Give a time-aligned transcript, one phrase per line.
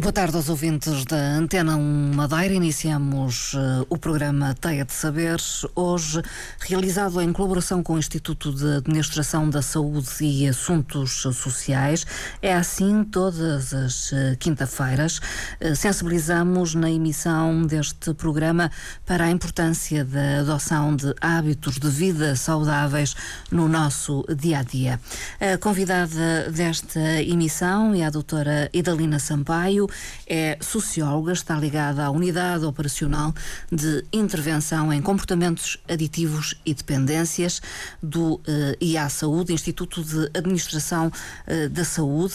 [0.00, 2.54] Boa tarde aos ouvintes da Antena 1 Madeira.
[2.54, 6.22] Iniciamos uh, o programa Teia de Saberes, hoje
[6.60, 12.06] realizado em colaboração com o Instituto de Administração da Saúde e Assuntos Sociais.
[12.40, 15.18] É assim todas as uh, quinta-feiras.
[15.60, 18.70] Uh, sensibilizamos na emissão deste programa
[19.04, 23.16] para a importância da adoção de hábitos de vida saudáveis
[23.50, 25.00] no nosso dia a dia.
[25.40, 29.87] A convidada desta emissão é a doutora Idalina Sampaio
[30.26, 33.34] é socióloga, está ligada à Unidade Operacional
[33.70, 37.60] de Intervenção em Comportamentos Aditivos e Dependências
[38.02, 38.42] do uh,
[38.80, 42.34] IA Saúde, Instituto de Administração uh, da Saúde,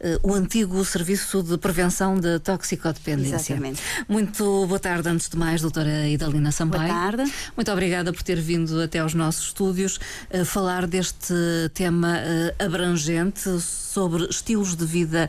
[0.00, 3.36] uh, o antigo Serviço de Prevenção da Toxicodependência.
[3.36, 3.80] Exatamente.
[4.08, 6.88] Muito boa tarde, antes de mais, doutora Idalina Sampaio.
[6.88, 7.32] Boa tarde.
[7.56, 9.98] Muito obrigada por ter vindo até aos nossos estúdios
[10.30, 11.34] uh, falar deste
[11.74, 12.18] tema
[12.58, 15.28] abrangente sobre estilos de vida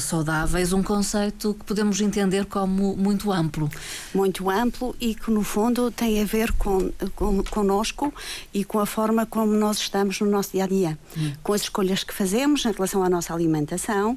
[0.00, 3.68] saudáveis, um conceito que podemos entender como muito amplo.
[4.14, 8.14] Muito amplo e que, no fundo, tem a ver com, com conosco
[8.52, 11.32] e com a forma como nós estamos no nosso dia a dia, hum.
[11.42, 14.16] com as escolhas que fazemos em relação à nossa alimentação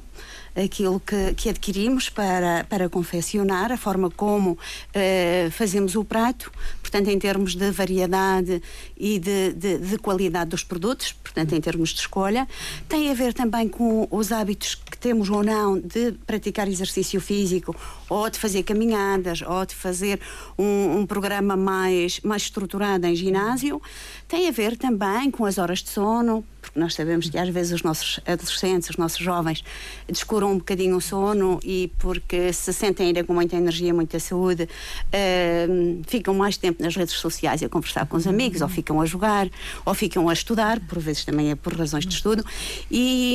[0.64, 6.50] aquilo que, que adquirimos para, para confeccionar, a forma como uh, fazemos o prato,
[6.82, 8.62] portanto, em termos de variedade
[8.96, 12.48] e de, de, de, qualidade dos produtos, portanto, em termos de escolha.
[12.88, 17.74] Tem a ver também com os hábitos que temos ou não de praticar exercício físico,
[18.08, 20.20] ou de fazer caminhadas, ou de fazer
[20.58, 23.80] um, um programa mais, mais estruturado em ginásio.
[24.28, 27.72] Tem a ver também com as horas de sono, porque nós sabemos que às vezes
[27.72, 29.64] os nossos adolescentes, os nossos jovens,
[30.06, 34.64] descuram um bocadinho o sono e porque se sentem ainda com muita energia, muita saúde,
[34.64, 39.06] uh, ficam mais tempo nas redes sociais a conversar com os amigos, ou ficam a
[39.06, 39.48] jogar,
[39.86, 42.44] ou ficam a estudar, por vezes também é por razões de estudo,
[42.90, 43.34] e,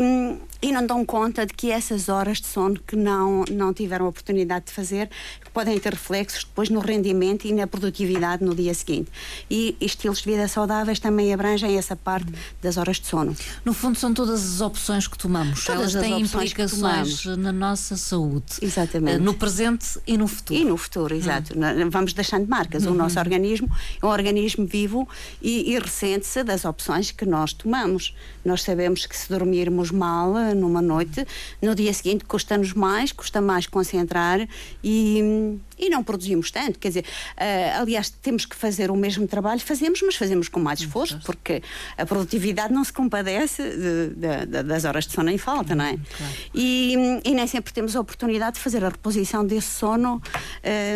[0.62, 4.66] e não dão conta de que essas horas de sono que não, não tiveram oportunidade
[4.66, 5.10] de fazer
[5.54, 9.12] podem ter reflexos depois no rendimento e na produtividade no dia seguinte.
[9.50, 13.36] E estilos de vida saudáveis também abrangem essa parte das horas de sono.
[13.64, 15.64] No fundo, são todas as opções que tomamos.
[15.64, 18.46] Todas Elas têm implicações na nossa saúde.
[18.62, 19.20] Exatamente.
[19.20, 20.60] No presente e no futuro.
[20.60, 21.54] E no futuro, exato.
[21.58, 21.90] Hum.
[21.90, 22.86] Vamos deixando marcas.
[22.86, 22.94] Uhum.
[22.94, 23.70] O nosso organismo
[24.02, 25.08] é um organismo vivo
[25.42, 28.16] e, e ressente-se das opções que nós tomamos.
[28.44, 31.26] Nós sabemos que se dormirmos mal eh, numa noite,
[31.62, 34.48] no dia seguinte custa-nos mais, custa mais concentrar
[34.84, 35.62] e Amen.
[35.78, 36.80] E não produzimos tanto.
[36.80, 40.80] Quer dizer, uh, aliás, temos que fazer o mesmo trabalho, fazemos, mas fazemos com mais
[40.80, 41.62] esforço, porque
[41.98, 45.86] a produtividade não se compadece de, de, de, das horas de sono em falta, não
[45.86, 45.98] é?
[46.18, 46.34] Claro.
[46.54, 50.22] E, e, nem sempre temos a oportunidade de fazer a reposição desse sono.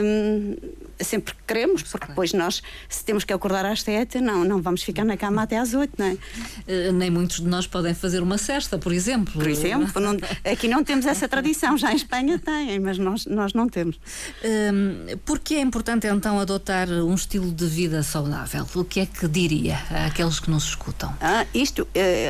[0.04, 0.56] Um,
[1.04, 4.84] sempre que queremos, porque depois nós, se temos que acordar às sete, não, não vamos
[4.84, 6.14] ficar na cama até às oito, não é?
[6.14, 9.34] Uh, nem muitos de nós podem fazer uma cesta, por exemplo.
[9.34, 10.18] Por exemplo, não,
[10.50, 13.96] aqui não temos essa tradição, já em Espanha têm, mas nós, nós não temos.
[13.96, 14.67] Uh,
[15.26, 18.66] por que é importante então adotar um estilo de vida saudável?
[18.76, 21.14] O que é que diria àqueles que nos escutam?
[21.22, 21.88] Ah, isto, uh,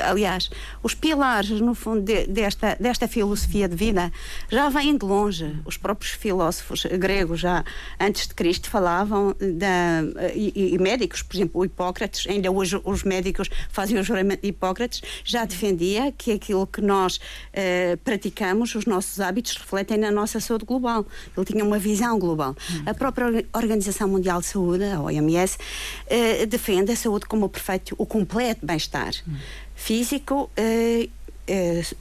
[0.10, 0.50] aliás,
[0.84, 4.12] os pilares, no fundo, de, desta, desta filosofia de vida
[4.50, 5.60] já vêm de longe.
[5.66, 7.64] Os próprios filósofos gregos, já
[8.00, 12.80] antes de Cristo, isto falavam da, e, e, médicos, por exemplo, o Hipócrates, ainda hoje
[12.84, 18.76] os médicos fazem o juramento de Hipócrates, já defendia que aquilo que nós uh, praticamos,
[18.76, 21.06] os nossos hábitos, refletem na nossa saúde global.
[21.36, 22.27] Ele tinha uma visão global.
[22.72, 22.84] Hum.
[22.86, 25.58] A própria Organização Mundial de Saúde, a OMS,
[26.08, 29.14] eh, defende a saúde como o perfeito, o completo bem-estar.
[29.76, 31.10] Físico uh,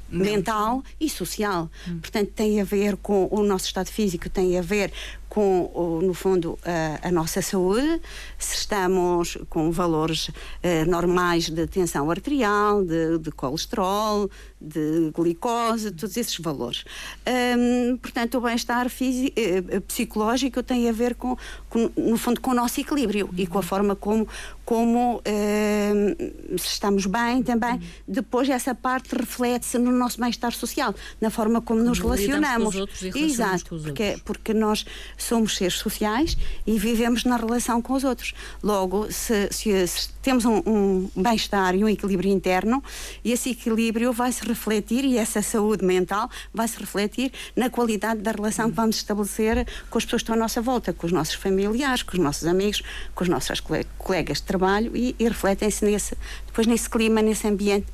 [0.09, 1.71] mental e social.
[2.01, 4.93] Portanto, tem a ver com o nosso estado físico, tem a ver
[5.37, 8.01] com, no fundo, a, a, nossa saúde,
[8.39, 10.31] se estamos com valores
[10.63, 16.87] eh, normais de tensão arterial, de, de, colesterol, de glicose, todos esses valores.
[17.29, 21.37] Um, portanto, o bem-estar eh, psicológico tem a ver com,
[21.69, 24.27] com, no fundo, com o nosso equilíbrio e com a forma como,
[24.65, 25.21] como
[26.57, 27.79] se estamos bem também.
[28.09, 32.75] Depois, essa parte reflete-se no nosso bem-estar social, na forma como, como nos relacionamos.
[33.15, 34.87] Exato, porque, porque nós
[35.27, 36.37] somos seres sociais
[36.67, 38.35] e vivemos na relação com os outros.
[38.63, 42.83] Logo, se, se, se temos um, um bem-estar e um equilíbrio interno,
[43.25, 48.33] esse equilíbrio vai se refletir e essa saúde mental vai se refletir na qualidade da
[48.33, 51.35] relação que vamos estabelecer com as pessoas que estão à nossa volta, com os nossos
[51.35, 52.83] familiares, com os nossos amigos,
[53.15, 53.61] com os nossos
[53.99, 57.87] colegas de trabalho e, e refletem-se nesse, depois nesse clima, nesse ambiente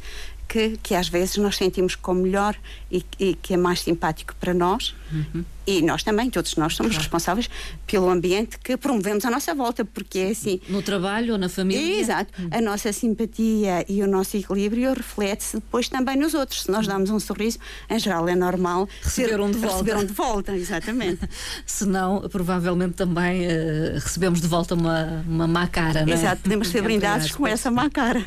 [0.52, 2.55] que, que às vezes nós sentimos como melhor
[2.90, 4.94] e, e que é mais simpático para nós.
[5.12, 7.03] Uhum e nós também, todos nós somos claro.
[7.03, 7.50] responsáveis
[7.87, 10.61] pelo ambiente que promovemos à nossa volta, porque é assim.
[10.69, 12.00] No trabalho ou na família?
[12.00, 12.32] Exato.
[12.41, 12.49] Hum.
[12.50, 16.62] A nossa simpatia e o nosso equilíbrio reflete-se depois também nos outros.
[16.62, 19.76] Se nós damos um sorriso, em geral é normal receber um de volta.
[19.76, 21.20] Receber um de volta, exatamente.
[21.64, 26.17] Se não, provavelmente também uh, recebemos de volta uma, uma má cara, não é?
[26.17, 28.25] Exato, podemos ser brindados com essa má cara.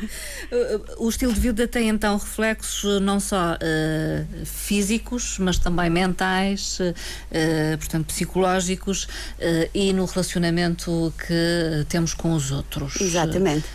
[0.98, 7.76] O estilo de vida tem então reflexos não só uh, físicos, mas também mentais eh,
[7.76, 13.00] portanto, psicológicos uh, e no relacionamento que temos com os outros.
[13.00, 13.66] Exatamente.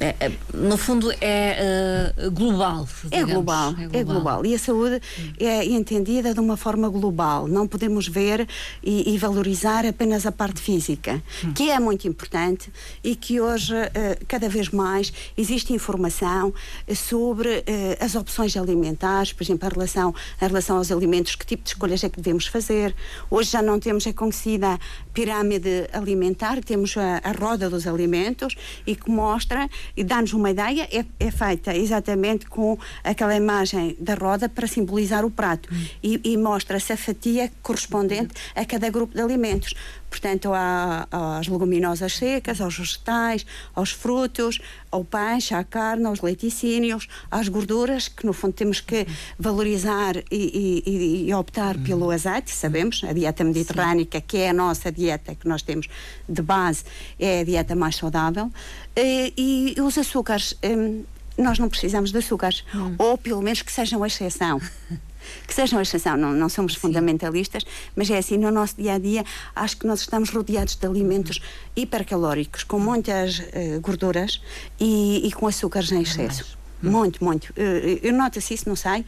[0.00, 3.90] É, é, no fundo é uh, global, é global, é global.
[3.92, 4.46] É global.
[4.46, 5.32] E a saúde hum.
[5.38, 7.46] é entendida de uma forma global.
[7.46, 8.48] Não podemos ver
[8.82, 11.52] e, e valorizar apenas a parte física, hum.
[11.52, 12.72] que é muito importante
[13.04, 16.52] e que hoje, uh, cada vez mais, existe informação
[16.94, 17.64] sobre uh,
[18.04, 22.02] as opções alimentares, por exemplo, em relação, em relação aos alimentos, que tipo de escolhas
[22.02, 22.94] é que devemos fazer.
[23.30, 24.78] Hoje já não temos a conhecida
[25.14, 30.88] pirâmide alimentar, temos a, a roda dos alimentos e que mostra e dá-nos uma ideia,
[30.92, 35.86] é, é, feita exatamente com aquela imagem da roda para simbolizar o prato hum.
[36.02, 39.72] e, e mostra-se a fatia correspondente a cada grupo de alimentos.
[40.10, 44.60] Portanto, às leguminosas secas, aos vegetais, aos frutos,
[44.90, 49.06] ao peixe, à carne, aos laticínios, às gorduras, que no fundo temos que
[49.38, 54.90] valorizar e, e, e optar pelo azeite, sabemos, a dieta mediterrânica, que é a nossa
[54.92, 55.88] dieta que nós temos
[56.28, 56.84] de base,
[57.18, 58.50] é a dieta mais saudável.
[58.96, 61.04] E, e os açúcares, hum,
[61.36, 62.94] nós não precisamos de açúcares, hum.
[62.98, 64.60] ou pelo menos que sejam a exceção.
[65.46, 66.80] que sejam a exceção, não, não somos Sim.
[66.80, 69.24] fundamentalistas, mas é assim, no nosso dia a dia,
[69.54, 71.40] acho que nós estamos rodeados de alimentos
[71.76, 74.40] hipercalóricos, com muitas uh, gorduras
[74.80, 76.56] e, e, com açúcares em excesso.
[76.82, 76.90] Hum.
[76.90, 77.50] Muito, muito.
[77.50, 79.06] Uh, eu noto-se isso, não sei,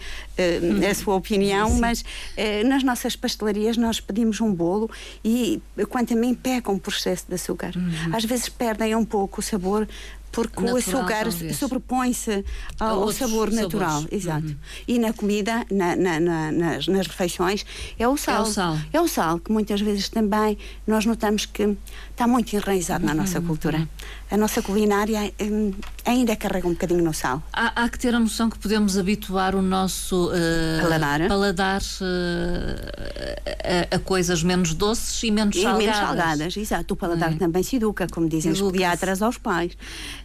[0.90, 1.80] a sua opinião, Sim.
[1.80, 2.04] mas
[2.64, 4.90] nas nossas pastelarias nós pedimos um bolo
[5.22, 5.60] e,
[5.90, 7.72] quanto a mim, pecam por excesso de açúcar.
[7.76, 8.16] Uhum.
[8.16, 9.86] Às vezes perdem um pouco o sabor
[10.36, 12.44] porque natural, o açúcar sobrepõe-se
[12.78, 14.02] ao, ao sabor natural.
[14.02, 14.12] Sabores.
[14.12, 14.48] Exato.
[14.48, 14.56] Uhum.
[14.86, 17.64] E na comida, na, na, na, nas, nas refeições,
[17.98, 18.36] é o sal.
[18.36, 18.78] É o sal.
[18.92, 21.74] É o sal, que muitas vezes também nós notamos que
[22.10, 23.14] está muito enraizado uhum.
[23.14, 23.78] na nossa cultura.
[23.78, 23.88] Uhum.
[24.28, 25.72] A nossa culinária hum,
[26.04, 27.40] ainda carrega um bocadinho no sal.
[27.52, 31.84] Há, há, que ter a noção que podemos habituar o nosso uh, paladar, paladar uh,
[33.92, 35.84] a, a, coisas menos doces e menos e salgadas.
[35.84, 36.94] menos salgadas, exato.
[36.94, 37.36] O paladar é.
[37.36, 39.76] também se educa, como dizem os pediatras aos pais.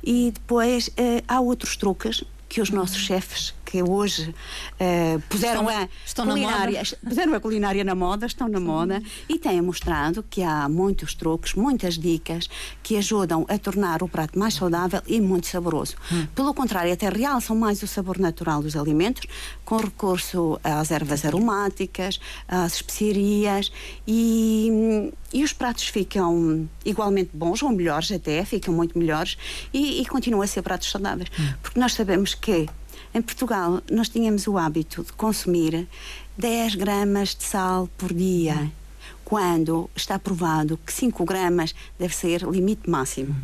[0.04, 5.70] E depois uh, há outros truques que os nossos chefes que hoje uh, puseram, estão,
[5.70, 8.66] a estão culinária, puseram a culinária na moda, estão na Sim.
[8.66, 12.50] moda e têm mostrado que há muitos truques, muitas dicas
[12.84, 15.96] que ajudam a tornar o prato mais saudável e muito saboroso.
[16.12, 16.28] Hum.
[16.36, 19.26] Pelo contrário, até realçam mais o sabor natural dos alimentos,
[19.64, 22.20] com recurso às ervas aromáticas,
[22.50, 23.72] às especiarias
[24.06, 29.38] e, e os pratos ficam igualmente bons ou melhores até, ficam muito melhores
[29.74, 31.30] e, e continuam a ser pratos saudáveis.
[31.40, 31.54] Hum.
[31.62, 32.68] Porque nós sabemos que
[33.14, 35.88] em Portugal, nós tínhamos o hábito de consumir
[36.38, 38.72] 10 gramas de sal por dia,
[39.26, 43.36] quando está provado que 5 gramas deve ser limite máximo.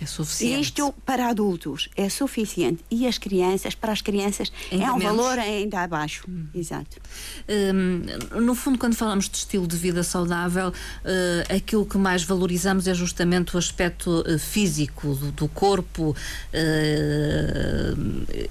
[0.00, 0.62] É suficiente.
[0.62, 5.16] Isto para adultos é suficiente e as crianças, para as crianças, ainda é um menos.
[5.16, 6.24] valor ainda abaixo.
[6.28, 6.46] Hum.
[6.54, 7.00] Exato.
[7.48, 12.86] Um, no fundo, quando falamos de estilo de vida saudável, uh, aquilo que mais valorizamos
[12.86, 16.16] é justamente o aspecto uh, físico do, do corpo uh,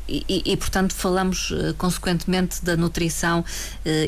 [0.08, 3.44] e, e, portanto, falamos consequentemente da nutrição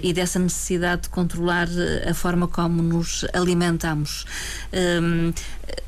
[0.01, 1.67] e dessa necessidade de controlar
[2.07, 4.25] a forma como nos alimentamos.
[4.73, 5.33] Um,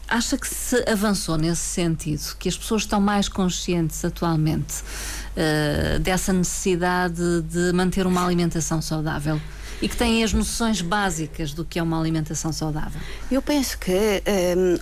[0.10, 6.32] acha que se avançou nesse sentido, que as pessoas estão mais conscientes atualmente uh, dessa
[6.32, 9.42] necessidade de manter uma alimentação saudável?
[9.82, 13.02] E que têm as noções básicas do que é uma alimentação saudável?
[13.32, 14.22] Eu penso que
[14.58, 14.78] um,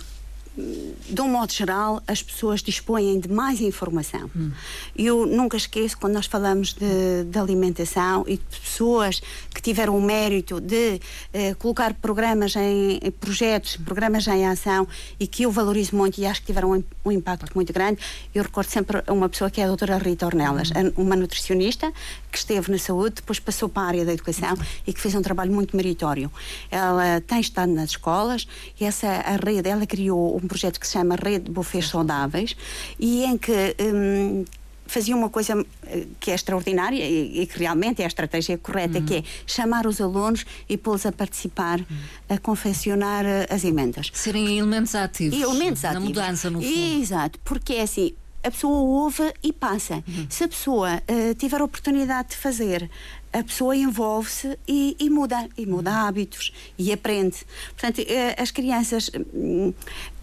[1.08, 4.30] de um modo geral, as pessoas dispõem de mais informação.
[4.36, 4.50] Hum.
[4.96, 9.20] Eu nunca esqueço quando nós falamos de, de, alimentação e de pessoas
[9.54, 11.00] que tiveram o mérito de
[11.32, 14.86] eh, colocar programas em, em, projetos, programas em ação
[15.18, 18.00] e que eu valorizo muito e acho que tiveram um, um impacto muito grande.
[18.34, 20.92] Eu recordo sempre uma pessoa que é a doutora Rita Ornelas, hum.
[20.96, 21.92] uma nutricionista
[22.30, 24.64] que esteve na saúde, depois passou para a área da educação hum.
[24.86, 26.30] e que fez um trabalho muito meritório.
[26.70, 28.46] Ela tem estado nas escolas
[28.80, 32.56] e essa a rede, ela criou um projeto que se chama Rede de Bufês Saudáveis
[32.98, 34.44] e em que hum,
[34.88, 38.98] fazia uma coisa eh, que é extraordinária e, e, que realmente é a estratégia correta,
[38.98, 39.04] uhum.
[39.04, 41.86] que é chamar os alunos e pô-los a participar, uhum.
[42.28, 44.10] a confeccionar eh, as emendas.
[44.14, 45.38] Serem elementos ativos.
[45.38, 46.02] Elementos ativos.
[46.02, 47.00] Na mudança, no fundo.
[47.00, 50.02] Exato, porque é assim, a pessoa ouve e passa.
[50.08, 50.26] Uhum.
[50.30, 52.88] Se a pessoa uh, tiver a oportunidade de fazer
[53.32, 57.36] a pessoa envolve-se e, e, muda, e muda hábitos e aprende.
[57.70, 59.72] Portanto, eh, as crianças hum,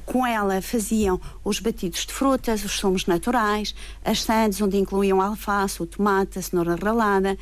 [0.05, 5.25] com ela faziam os batidos de frutas, os sumos naturais, as sandes, onde incluíam a
[5.25, 7.37] alface, o tomate, a cenoura ralada.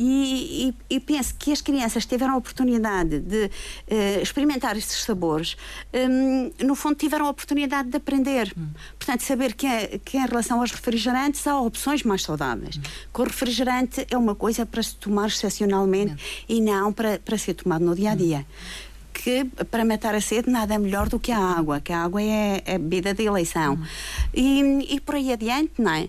[0.00, 5.56] E, e, e, penso que as crianças tiveram a oportunidade de uh, experimentar esses sabores,
[5.92, 8.54] um, no fundo tiveram a oportunidade de aprender.
[8.56, 8.68] Hum.
[8.96, 12.76] Portanto, saber que, é, que em relação aos refrigerantes há opções mais saudáveis.
[12.76, 12.82] Hum.
[13.12, 16.44] Que o refrigerante é uma coisa para se tomar excepcionalmente hum.
[16.48, 18.46] e não para, para ser tomado no dia a dia.
[18.84, 18.87] Hum
[19.22, 22.22] que para matar a sede nada é melhor do que a água, que a água
[22.22, 23.74] é, é a bebida de eleição.
[23.74, 23.84] Uhum.
[24.32, 26.08] E, e por aí adiante, não é?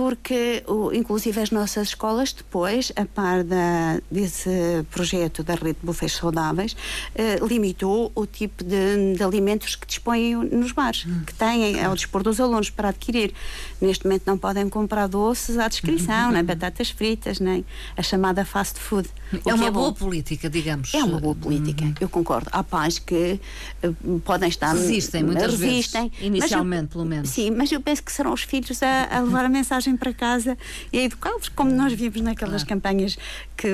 [0.00, 0.64] Porque
[0.94, 4.48] inclusive as nossas escolas depois, a par da, desse
[4.90, 6.74] projeto da rede de bufês saudáveis,
[7.14, 11.20] eh, limitou o tipo de, de, alimentos que dispõem nos bares, hum.
[11.26, 13.34] que têm ao dispor dos alunos para adquirir.
[13.78, 16.32] Neste momento não podem comprar doces à descrição, uhum.
[16.32, 17.62] nem batatas fritas, nem
[17.94, 19.06] a chamada fast food.
[19.44, 20.94] É uma é boa política, digamos.
[20.94, 21.94] É uma boa política, uhum.
[22.00, 22.48] eu concordo.
[22.52, 23.38] Há pais que
[23.84, 24.72] uh, podem estar.
[24.72, 26.26] Resistem, muitas resistem, vezes.
[26.26, 27.28] Inicialmente, eu, pelo menos.
[27.28, 30.56] Sim, mas eu penso que serão os filhos a, a levar a mensagem para casa
[30.92, 32.80] e a educá-los, como nós vimos naquelas claro.
[32.80, 33.16] campanhas
[33.56, 33.68] que,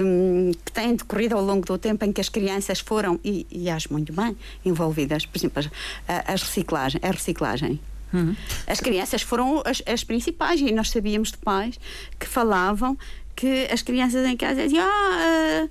[0.64, 3.92] que têm decorrido ao longo do tempo em que as crianças foram, e, e acho
[3.92, 5.26] muito bem, envolvidas.
[5.26, 5.70] Por exemplo, as,
[6.26, 7.80] as reciclagem, a reciclagem.
[8.12, 8.36] Uhum.
[8.66, 11.78] As crianças foram as, as principais e nós sabíamos de pais
[12.18, 12.96] que falavam
[13.34, 15.70] que as crianças em casa diziam: Ah, uh,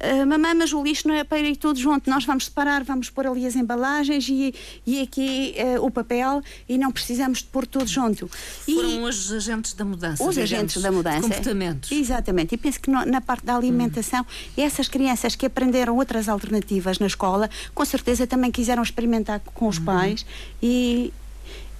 [0.00, 3.10] uh, mamãe, mas o lixo não é para ir tudo junto, nós vamos separar, vamos
[3.10, 4.54] pôr ali as embalagens e,
[4.86, 8.28] e aqui uh, o papel e não precisamos de pôr tudo junto.
[8.28, 10.24] Foram e, os agentes da mudança.
[10.24, 11.22] Os agentes da mudança.
[11.22, 11.92] Comportamentos.
[11.92, 12.54] Exatamente.
[12.54, 14.62] E penso que no, na parte da alimentação, hum.
[14.62, 19.78] essas crianças que aprenderam outras alternativas na escola, com certeza também quiseram experimentar com os
[19.78, 19.84] hum.
[19.84, 20.26] pais
[20.62, 21.12] e,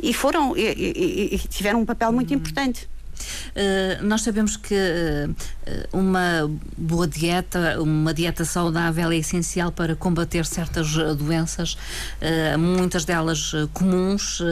[0.02, 2.36] e foram e, e, e tiveram um papel muito hum.
[2.36, 2.88] importante.
[3.56, 5.34] Uh, nós sabemos que uh,
[5.96, 13.52] uma boa dieta, uma dieta saudável é essencial para combater certas doenças, uh, muitas delas
[13.72, 14.42] comuns,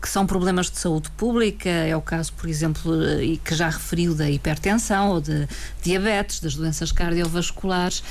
[0.00, 1.68] que são problemas de saúde pública.
[1.68, 5.48] É o caso, por exemplo, e que já referiu da hipertensão ou de
[5.82, 8.02] diabetes, das doenças cardiovasculares.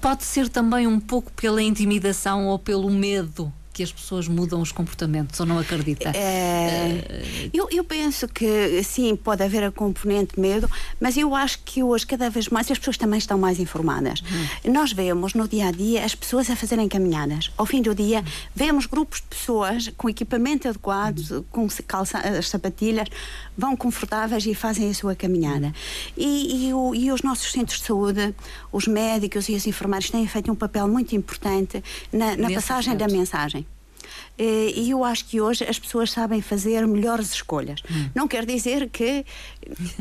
[0.00, 4.70] Pode ser também um pouco pela intimidação ou pelo medo que as pessoas mudam os
[4.70, 6.10] comportamentos ou não acredita?
[6.10, 7.04] É,
[7.44, 11.82] uh, eu, eu penso que sim, pode haver a componente medo, mas eu acho que
[11.82, 14.20] hoje, cada vez mais, as pessoas também estão mais informadas.
[14.20, 14.72] Uhum.
[14.72, 17.50] Nós vemos no dia a dia as pessoas a fazerem caminhadas.
[17.58, 18.24] Ao fim do dia, uhum.
[18.54, 21.44] vemos grupos de pessoas com equipamento adequado, uhum.
[21.50, 23.08] com calça, as sapatilhas,
[23.58, 25.74] vão confortáveis e fazem a sua caminhada.
[26.16, 28.32] E, e, o, e os nossos centros de saúde,
[28.70, 33.08] os médicos e os enfermeiros têm feito um papel muito importante na, na passagem da
[33.08, 33.63] mensagem.
[34.36, 37.80] Eh, e eu acho que hoje as pessoas sabem fazer melhores escolhas.
[37.90, 38.08] Hum.
[38.14, 39.24] Não quer dizer que,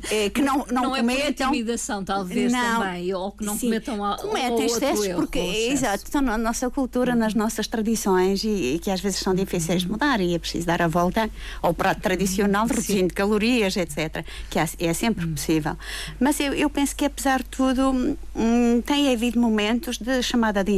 [0.10, 1.48] eh, que não, não, não cometam.
[1.48, 6.04] É intimidação, talvez não, também, ou que não sim, cometam a, cometem excessos porque, exato,
[6.06, 9.90] estão na nossa cultura, nas nossas tradições e, e, que às vezes são difíceis de
[9.90, 11.30] mudar e é preciso dar a volta
[11.62, 13.16] ao prato tradicional, reduzindo sim.
[13.16, 14.26] calorias, etc.
[14.50, 15.34] Que é, é sempre hum.
[15.34, 15.78] possível.
[16.20, 17.92] Mas eu, eu penso que, apesar de tudo,
[18.36, 20.72] hum, tem havido momentos de chamada de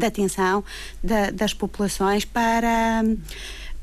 [0.00, 0.64] da atenção
[1.02, 3.02] da, das populações para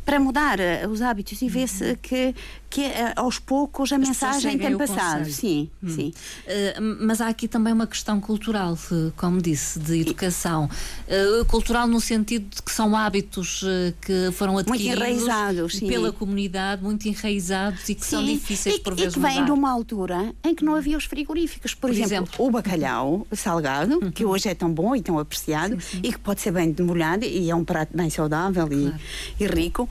[0.04, 2.34] para mudar eh, os hábitos e vê-se que
[2.70, 5.30] que eh, aos poucos a mensagem tem passado.
[5.30, 5.90] Sim, hum.
[5.90, 6.14] sim.
[6.46, 8.78] Uh, mas há aqui também uma questão cultural,
[9.16, 10.70] como disse, de educação.
[11.08, 17.08] Uh, cultural no sentido de que são hábitos uh, que foram adquiridos pela comunidade, muito
[17.08, 18.12] enraizados e que sim.
[18.12, 20.98] são difíceis e, por vezes E que vêm de uma altura em que não havia
[20.98, 21.74] os frigoríficos.
[21.74, 24.12] Por, por exemplo, exemplo, o bacalhau salgado, uhum.
[24.12, 26.00] que hoje é tão bom e tão apreciado sim, sim.
[26.04, 28.96] e que pode ser bem demolhado e é um prato bem saudável claro.
[29.40, 29.90] e, e, rico.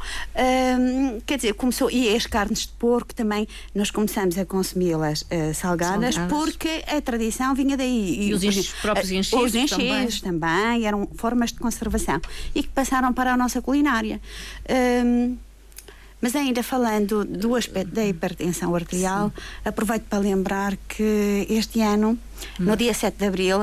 [1.25, 1.91] quer dizer, começou.
[1.91, 7.01] E as carnes de porco também nós começamos a consumi-las uh, salgadas, salgadas, porque a
[7.01, 8.29] tradição vinha daí.
[8.29, 10.41] E, os enches, próprios enchidos, os enchidos também.
[10.41, 10.87] também.
[10.87, 12.21] eram formas de conservação
[12.55, 14.21] e que passaram para a nossa culinária.
[15.05, 15.37] Um,
[16.21, 19.43] mas ainda falando do aspecto da hipertensão arterial, Sim.
[19.65, 22.19] aproveito para lembrar que este ano,
[22.59, 22.77] no hum.
[22.77, 23.59] dia 7 de abril,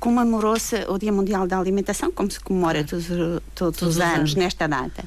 [0.00, 4.34] comemorou-se o Dia Mundial da Alimentação, como se comemora todos, todos, todos os anos, anos
[4.34, 5.04] nesta data.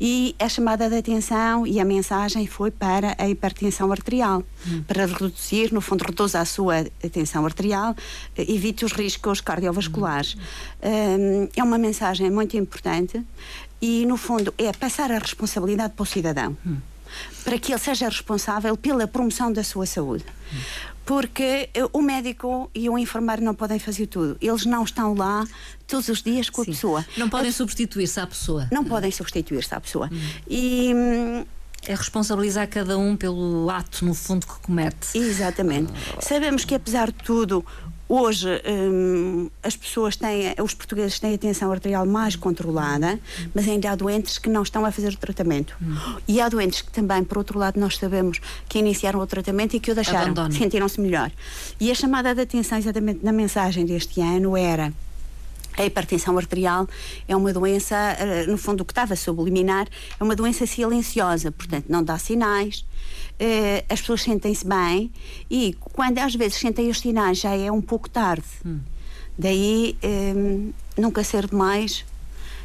[0.00, 4.82] E a chamada de atenção e a mensagem foi para a hipertensão arterial, hum.
[4.86, 7.94] para reduzir, no fundo, reduz a sua tensão arterial,
[8.36, 10.34] evite os riscos cardiovasculares.
[10.82, 11.48] Hum.
[11.56, 13.24] é uma mensagem muito importante
[13.80, 16.56] e, no fundo, é passar a responsabilidade para o cidadão.
[16.66, 16.78] Hum.
[17.44, 20.24] Para que ele seja responsável pela promoção da sua saúde.
[20.52, 24.36] Hum porque eh, o médico e o enfermeiro não podem fazer tudo.
[24.40, 25.44] Eles não estão lá
[25.86, 26.70] todos os dias com Sim.
[26.70, 27.06] a pessoa.
[27.16, 28.68] Não podem substituir-se à pessoa.
[28.70, 30.08] Não podem substituir-se à pessoa.
[30.12, 30.20] Hum.
[30.48, 30.94] E.
[31.84, 35.18] É responsabilizar cada um pelo ato, no fundo, que comete.
[35.18, 35.92] Exatamente.
[36.20, 37.66] Sabemos que, apesar de tudo,
[38.14, 43.18] Hoje hum, as pessoas têm, os portugueses têm a tensão arterial mais controlada,
[43.54, 45.74] mas ainda há doentes que não estão a fazer o tratamento.
[46.28, 48.38] E há doentes que também, por outro lado, nós sabemos
[48.68, 51.32] que iniciaram o tratamento e que o deixaram, sentiram-se melhor.
[51.80, 54.92] E a chamada de atenção exatamente na mensagem deste ano era
[55.76, 56.88] a hipertensão arterial
[57.26, 59.86] é uma doença, eh, no fundo, o que estava subliminar,
[60.18, 62.84] é uma doença silenciosa, portanto, não dá sinais,
[63.38, 65.10] eh, as pessoas sentem-se bem
[65.50, 68.44] e quando às vezes sentem os sinais já é um pouco tarde.
[69.38, 70.34] Daí eh,
[70.96, 72.04] nunca ser demais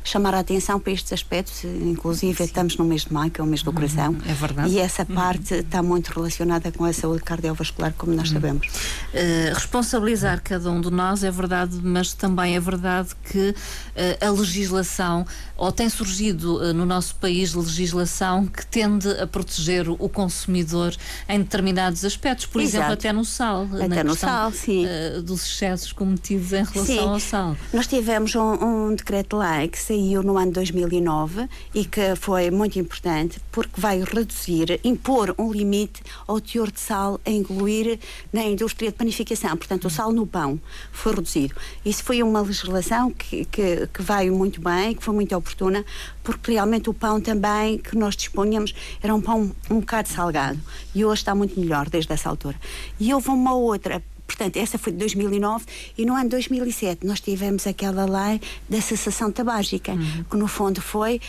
[0.08, 3.48] chamar a atenção para estes aspectos, inclusive estamos no mês de maio, que é o
[3.48, 4.16] mês do coração.
[4.26, 4.70] é verdade.
[4.70, 8.68] E essa parte está muito relacionada com a saúde cardiovascular, como nós sabemos.
[8.68, 14.30] Uh, responsabilizar cada um de nós é verdade, mas também é verdade que uh, a
[14.30, 20.96] legislação, ou tem surgido uh, no nosso país legislação que tende a proteger o consumidor
[21.28, 22.78] em determinados aspectos, por Exato.
[22.78, 23.68] exemplo, até no sal.
[23.74, 24.86] Até no questão, sal, sim.
[25.24, 27.00] dos excessos cometidos em relação Sim.
[27.00, 27.58] ao sal.
[27.74, 33.42] Nós tivemos um, um decreto-lei que saiu no ano 2009 e que foi muito importante
[33.52, 38.00] porque vai reduzir, impor um limite ao teor de sal a incluir
[38.32, 39.58] na indústria de panificação.
[39.58, 40.60] Portanto, o sal no pão
[40.92, 41.56] foi reduzido.
[41.84, 45.84] Isso foi uma legislação que, que, que veio muito bem, que foi muito oportuna,
[46.24, 50.60] porque realmente o pão também que nós dispunhamos era um pão um bocado salgado
[50.94, 52.56] e hoje está muito melhor desde essa altura.
[53.00, 55.66] E houve uma outra Portanto, essa foi de 2009
[55.98, 59.94] e no ano 2007 nós tivemos aquela lei da cessação tabágica,
[60.30, 61.22] que no fundo foi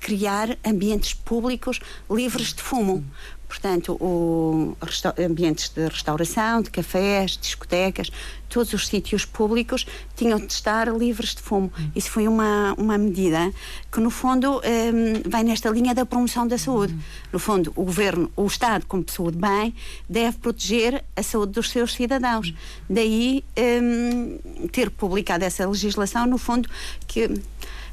[0.00, 3.04] criar ambientes públicos livres de fumo.
[3.48, 4.76] Portanto, o,
[5.18, 8.10] ambientes de restauração, de cafés, discotecas,
[8.48, 11.72] todos os sítios públicos tinham de estar livres de fumo.
[11.94, 13.52] Isso foi uma, uma medida
[13.90, 16.96] que, no fundo, hum, vai nesta linha da promoção da saúde.
[17.32, 19.74] No fundo, o governo, o Estado, como pessoa de bem,
[20.08, 22.52] deve proteger a saúde dos seus cidadãos.
[22.88, 24.38] Daí hum,
[24.72, 26.68] ter publicado essa legislação, no fundo,
[27.06, 27.30] que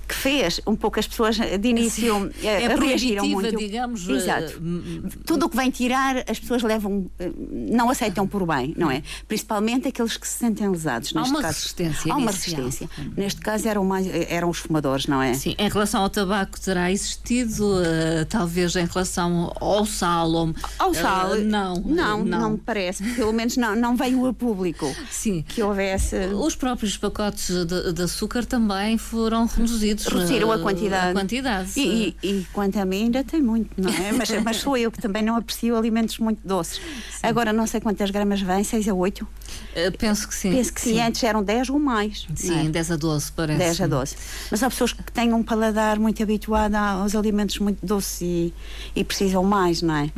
[0.08, 3.58] que fez um pouco as pessoas de início eh, É reagiram muito.
[3.58, 4.54] digamos, Exato.
[4.54, 8.74] eh, m- Tudo o que vem tirar, as pessoas levam, eh, não aceitam por bem,
[8.78, 9.02] não é?
[9.28, 11.14] Principalmente aqueles que se sentem lesados.
[11.16, 11.58] Há uma caso.
[11.58, 12.64] resistência Há uma inicial.
[12.64, 12.90] resistência.
[13.16, 15.34] Neste caso eram, mais, eram os fumadores, não é?
[15.34, 20.94] Sim, em relação ao tabaco terá existido, eh, talvez em relação ao sal ou Ao
[20.94, 21.36] sal?
[21.36, 23.04] eh, não, não, eh, não, me parece.
[23.16, 25.44] Pelo menos não, não veio a público Sim.
[25.48, 26.16] que houvesse.
[26.34, 29.93] Os próprios pacotes de, de açúcar também foram reduzidos.
[30.02, 31.10] Reduziram a eh, quantidade.
[31.10, 31.72] A quantidade.
[31.78, 34.12] E, e, e quanto a mim ainda tem muito, não é?
[34.12, 36.82] Mas, mas sou eu que também não aprecio alimentos muito doces.
[37.22, 39.28] Agora não sei quantas gramas vêm, 6 a 8.
[39.76, 40.52] Eh, penso que sim.
[40.52, 42.26] Penso que sim, antes eram 10 ou mais.
[42.36, 42.70] Sim, é?
[42.70, 43.60] 10 a 12 parece.
[43.60, 44.16] 10 a 12.
[44.52, 48.54] Mas há pessoas que têm um paladar muito habituado aos alimentos muito doces e,
[48.96, 50.12] e precisam mais, não é?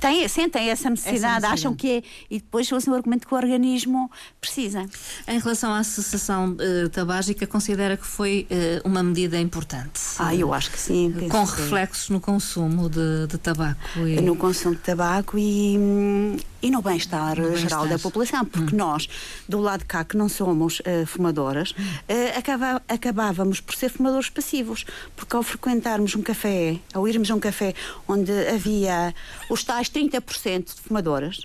[0.00, 1.54] Têm, sentem essa necessidade, necessidade.
[1.54, 2.02] acham que é.
[2.30, 4.86] E depois usam o argumento que o organismo precisa.
[5.26, 10.00] Em relação à cessação eh, tabágica, considera que foi eh, uma medida importante?
[10.18, 11.12] Ah, eu acho que sim.
[11.30, 13.80] Com reflexos no consumo de, de tabaco.
[14.06, 14.20] E...
[14.20, 19.08] no consumo de tabaco e, hum, e no bem-estar No geral da população, porque nós,
[19.48, 21.74] do lado de cá, que não somos eh, fumadoras,
[22.08, 24.84] eh, acaba- acabávamos por ser fumadores passivos,
[25.16, 27.74] porque ao frequentarmos um café, ao irmos a um café
[28.06, 29.14] onde havia
[29.50, 31.44] os tais 30% de fumadoras,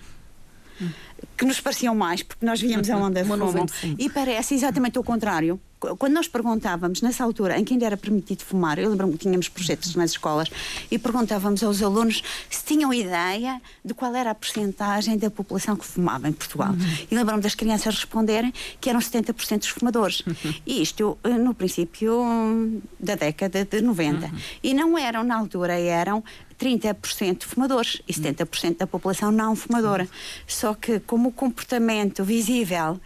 [1.35, 3.65] que nos pareciam mais, porque nós víamos a onda fumo.
[3.97, 5.59] e parece exatamente o contrário.
[5.79, 9.19] Qu- Quando nós perguntávamos, nessa altura, em que ainda era permitido fumar, eu lembro-me que
[9.19, 10.49] tínhamos projetos nas escolas,
[10.89, 15.85] e perguntávamos aos alunos se tinham ideia de qual era a percentagem da população que
[15.85, 16.73] fumava em Portugal.
[17.09, 20.23] E lembro-me das crianças responderem que eram 70% dos fumadores.
[20.65, 24.29] E isto eh, no princípio hum, da década de 90.
[24.63, 26.23] E não eram, na altura, eram
[26.59, 30.07] 30% fumadores e 70% da população não fumadora.
[30.47, 32.99] Só que como o comportamento visível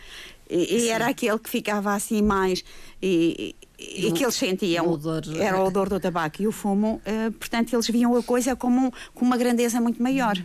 [0.51, 2.63] e, e era aquele que ficava assim mais
[3.01, 5.23] e, e, e que eles sentiam o odor.
[5.39, 8.87] era o odor do tabaco e o fumo, eh, portanto eles viam a coisa como,
[8.87, 10.35] um- com uma grandeza muito maior.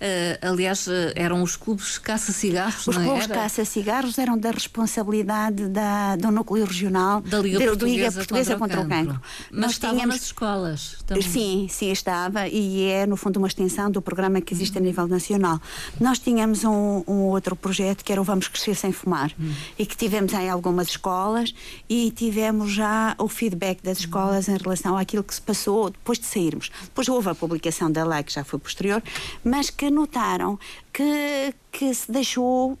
[0.00, 3.02] Eh, aliás, eh, eram os clubes caça-cigarros, Os é?
[3.04, 8.18] clubes Era- caça-cigarros eram da responsabilidade da, do núcleo regional da Liga de- do Portuguesa,
[8.18, 9.20] Portuguesa contra, o Cancro.
[9.50, 11.22] Mas Nós estavam tínhamos- nas escolas também.
[11.22, 15.06] Sim, sim, estava e é, no fundo, uma extensão do programa que existe a nível
[15.06, 15.60] nacional.
[16.00, 19.32] Nós tínhamos um, um outro projeto que era o Vamos Crescer Sem Fumar
[19.78, 21.54] e que tivemos em algumas escolas
[21.88, 26.26] e tivemos já o feedback das escolas em relação àquilo que se passou depois de
[26.26, 26.70] sairmos.
[26.82, 29.02] Depois houve a publicação da lei, que já foi posterior,
[29.44, 30.58] mas que notaram
[30.92, 32.78] que, que se deixou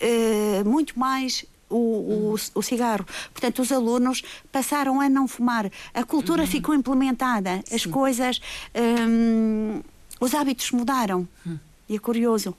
[0.00, 3.06] eh, muito mais o, o, o cigarro.
[3.32, 5.70] Portanto, os alunos passaram a não fumar.
[5.94, 7.62] A cultura ficou implementada.
[7.72, 8.40] As coisas.
[8.74, 9.80] hum,
[10.20, 11.26] os hábitos mudaram.
[11.88, 12.54] E é curioso.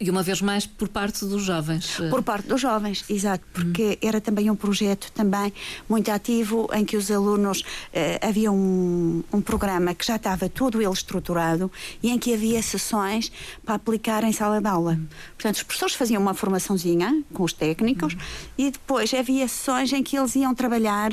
[0.00, 1.98] E uma vez mais por parte dos jovens.
[2.08, 4.08] Por parte dos jovens, exato, porque hum.
[4.08, 5.52] era também um projeto também
[5.86, 10.80] muito ativo em que os alunos eh, havia um, um programa que já estava todo
[10.80, 11.70] ele estruturado
[12.02, 13.30] e em que havia sessões
[13.62, 14.98] para aplicar em sala de aula.
[15.36, 18.18] Portanto, os professores faziam uma formaçãozinha com os técnicos hum.
[18.56, 21.10] e depois havia sessões em que eles iam trabalhar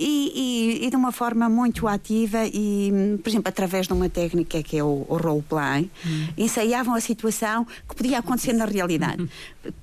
[0.00, 0.32] e,
[0.80, 2.90] e, e, de uma forma muito ativa e,
[3.22, 6.28] por exemplo, através de uma técnica que é o, o roleplay, hum.
[6.38, 9.28] ensaiavam a situação que podia acontecer na realidade.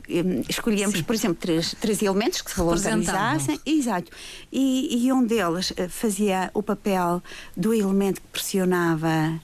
[0.09, 1.03] Hum, escolhíamos, Sim.
[1.03, 3.59] por exemplo, três, três elementos que se voluntarizassem.
[3.63, 4.11] Exato.
[4.51, 7.21] E, e um deles eh, fazia o papel
[7.55, 9.39] do elemento que pressionava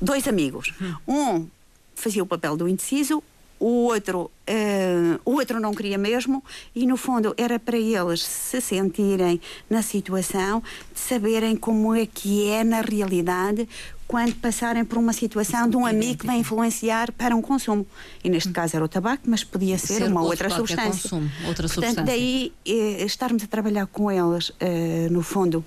[0.00, 0.72] dois amigos.
[0.80, 0.94] Hum.
[1.06, 1.46] Um
[1.94, 3.22] fazia o papel do indeciso,
[3.60, 6.42] o outro, uh, o outro não queria mesmo,
[6.74, 12.48] e no fundo era para eles se sentirem na situação, de saberem como é que
[12.48, 13.68] é na realidade
[14.08, 17.86] quando passarem por uma situação de um amigo que vai influenciar para um consumo.
[18.24, 21.10] E neste caso era o tabaco, mas podia ser, ser uma outra substância.
[21.10, 22.04] Consumo, outra Portanto, substância.
[22.04, 25.62] daí eh, estarmos a trabalhar com eles, eh, no fundo,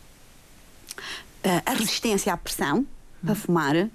[1.43, 2.83] eh, a resistência à pressão
[3.23, 3.89] para fumar, uh,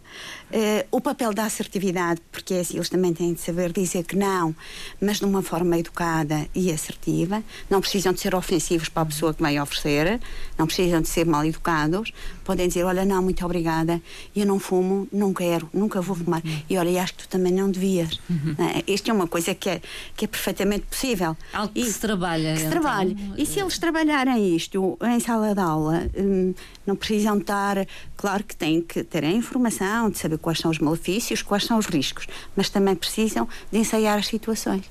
[0.90, 4.54] o papel da assertividade, porque é assim, eles também têm de saber dizer que não,
[5.00, 7.42] mas de uma forma educada e assertiva.
[7.68, 10.20] Não precisam de ser ofensivos para a pessoa que vai oferecer,
[10.58, 12.12] não precisam de ser mal educados.
[12.44, 14.00] Podem dizer: Olha, não, muito obrigada,
[14.34, 16.42] eu não fumo, não quero, nunca vou fumar.
[16.44, 16.62] Uhum.
[16.70, 18.20] E olha, acho que tu também não devias.
[18.30, 18.54] Uhum.
[18.58, 18.92] É?
[18.92, 19.80] Isto é uma coisa que é,
[20.16, 21.36] que é perfeitamente possível.
[21.52, 22.52] Algo que e, se trabalha.
[22.52, 23.16] Que se então, trabalha.
[23.36, 26.54] E se eles trabalharem isto em sala de aula, hum,
[26.86, 27.86] não precisam estar.
[28.16, 31.79] Claro que têm que ter a informação, de saber quais são os malefícios, quais são
[31.79, 34.85] os riscos, mas também precisam de ensaiar as situações.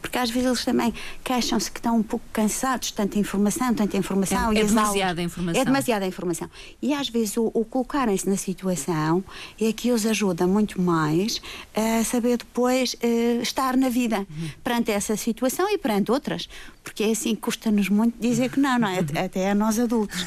[0.00, 3.96] Porque às vezes eles também queixam-se que estão um pouco cansados de tanta informação, tanta
[3.96, 4.52] informação.
[4.52, 5.60] É, é demasiada aulas, informação.
[5.60, 6.50] É demasiada informação.
[6.80, 9.22] E às vezes o, o colocarem-se na situação
[9.60, 11.40] é que os ajuda muito mais
[11.74, 14.50] a saber depois uh, estar na vida uhum.
[14.64, 16.48] perante essa situação e perante outras.
[16.88, 18.98] Porque é assim que custa-nos muito dizer que não, não é?
[19.22, 20.24] Até a nós adultos.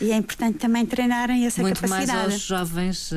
[0.00, 2.10] E é importante também treinarem essa muito capacidade.
[2.10, 3.16] Muito mais aos jovens, uh,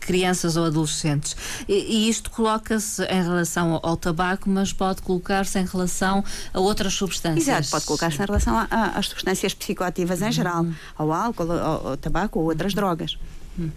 [0.00, 1.36] crianças ou adolescentes.
[1.68, 6.94] E, e isto coloca-se em relação ao tabaco mas pode colocar-se em relação a outras
[6.94, 7.48] substâncias.
[7.48, 10.74] Exato, pode colocar-se em relação às substâncias psicoativas em geral, uhum.
[10.96, 13.16] ao álcool, ao, ao, tabaco ou outras drogas.
[13.58, 13.70] Uh,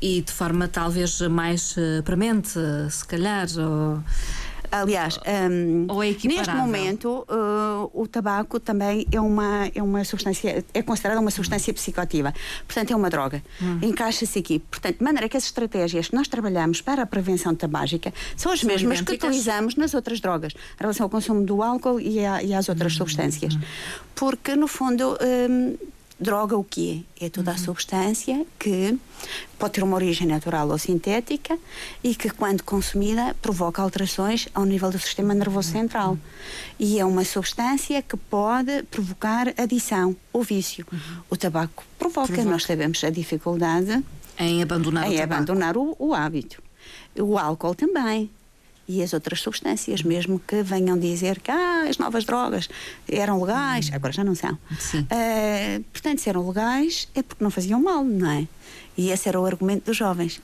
[0.00, 2.58] e de forma talvez mais uh, premente,
[2.90, 4.02] se calhar, ou
[4.70, 10.82] Aliás, um, é neste momento uh, o tabaco também é uma, é uma substância, é
[10.82, 12.32] considerada uma substância psicoativa.
[12.66, 13.42] Portanto, é uma droga.
[13.62, 13.78] Hum.
[13.82, 14.58] Encaixa-se aqui.
[14.58, 18.60] Portanto, de maneira que as estratégias que nós trabalhamos para a prevenção tabágica são as
[18.60, 19.18] são mesmas idênticas.
[19.18, 22.68] que utilizamos nas outras drogas, em relação ao consumo do álcool e, a, e às
[22.68, 22.98] outras hum.
[22.98, 23.54] substâncias.
[23.54, 23.60] Hum.
[24.14, 25.76] Porque, no fundo, um,
[26.24, 27.28] Droga o que é?
[27.28, 27.58] Toda a uhum.
[27.58, 28.98] substância que
[29.58, 31.58] pode ter uma origem natural ou sintética
[32.02, 35.80] e que, quando consumida, provoca alterações ao nível do sistema nervoso uhum.
[35.80, 36.18] central.
[36.78, 40.86] E é uma substância que pode provocar adição ou vício.
[40.90, 40.98] Uhum.
[41.28, 42.28] O tabaco provoca.
[42.28, 44.02] provoca, nós sabemos a dificuldade
[44.38, 46.62] em abandonar, em o, abandonar o, o hábito.
[47.18, 48.30] O álcool também
[48.88, 52.68] e as outras substâncias, mesmo que venham dizer que ah, as novas drogas
[53.08, 54.52] eram legais, agora já não são.
[54.54, 58.46] Uh, portanto, se eram legais é porque não faziam mal, não é?
[58.96, 60.40] E esse era o argumento dos jovens.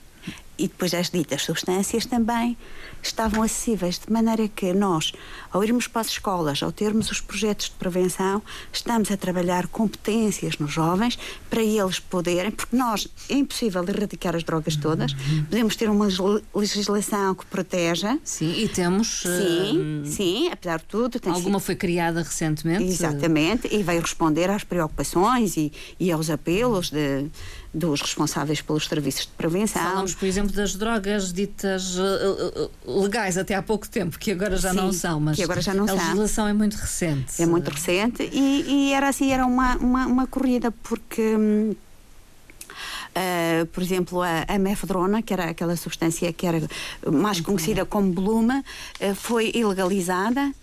[0.61, 2.55] E depois as ditas substâncias também
[3.01, 5.11] estavam acessíveis, de maneira que nós,
[5.51, 10.59] ao irmos para as escolas, ao termos os projetos de prevenção, estamos a trabalhar competências
[10.59, 11.17] nos jovens
[11.49, 15.45] para eles poderem, porque nós é impossível erradicar as drogas todas, uhum.
[15.45, 16.07] podemos ter uma
[16.53, 18.19] legislação que proteja.
[18.23, 19.23] Sim, e temos.
[19.23, 21.19] Sim, uh, sim, apesar de tudo.
[21.25, 21.65] alguma sido...
[21.65, 22.83] foi criada recentemente.
[22.83, 27.25] Exatamente, e veio responder às preocupações e, e aos apelos de,
[27.73, 29.81] dos responsáveis pelos serviços de prevenção.
[29.81, 34.71] Falamos, por exemplo, das drogas ditas uh, legais até há pouco tempo, que agora já
[34.71, 37.41] Sim, não são, mas que agora já não a legislação é muito recente.
[37.41, 41.35] É muito recente e, e era assim, era uma, uma, uma corrida, porque.
[43.11, 46.61] Uh, por exemplo, a, a, mefedrona, que era aquela substância que era
[47.05, 48.63] mais conhecida como Bluma,
[49.01, 50.53] uh, foi ilegalizada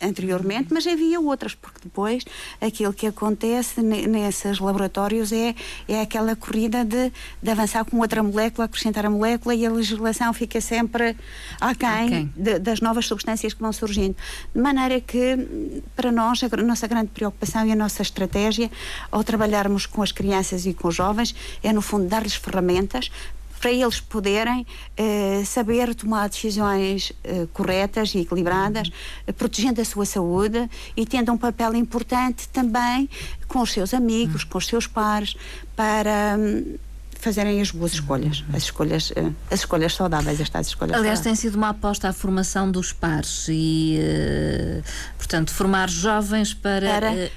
[0.00, 2.24] anteriormente, mas havia outras, porque depois
[2.60, 5.54] aquilo que acontece nesses laboratórios é,
[5.88, 10.32] é aquela corrida de, de avançar com outra molécula, acrescentar a molécula e a legislação
[10.32, 11.16] fica sempre
[11.60, 12.28] aquém okay.
[12.36, 14.16] de, das novas substâncias que vão surgindo.
[14.54, 18.70] De maneira que, para nós, a nossa grande preocupação e a nossa estratégia
[19.10, 23.10] ao trabalharmos com as crianças e com os jovens é, no fundo, dar-lhes ferramentas
[23.60, 28.90] para eles poderem eh, saber tomar decisões eh, corretas e equilibradas,
[29.26, 33.08] eh, protegendo a sua saúde e tendo um papel importante também
[33.46, 35.36] com os seus amigos, com os seus pares,
[35.76, 36.76] para hum,
[37.12, 41.40] fazerem as boas escolhas, as escolhas, uh, as escolhas saudáveis, estas escolhas Aliás, saudáveis.
[41.40, 44.82] tem sido uma aposta à formação dos pares e, uh,
[45.18, 46.88] portanto, formar jovens para.
[46.88, 47.30] para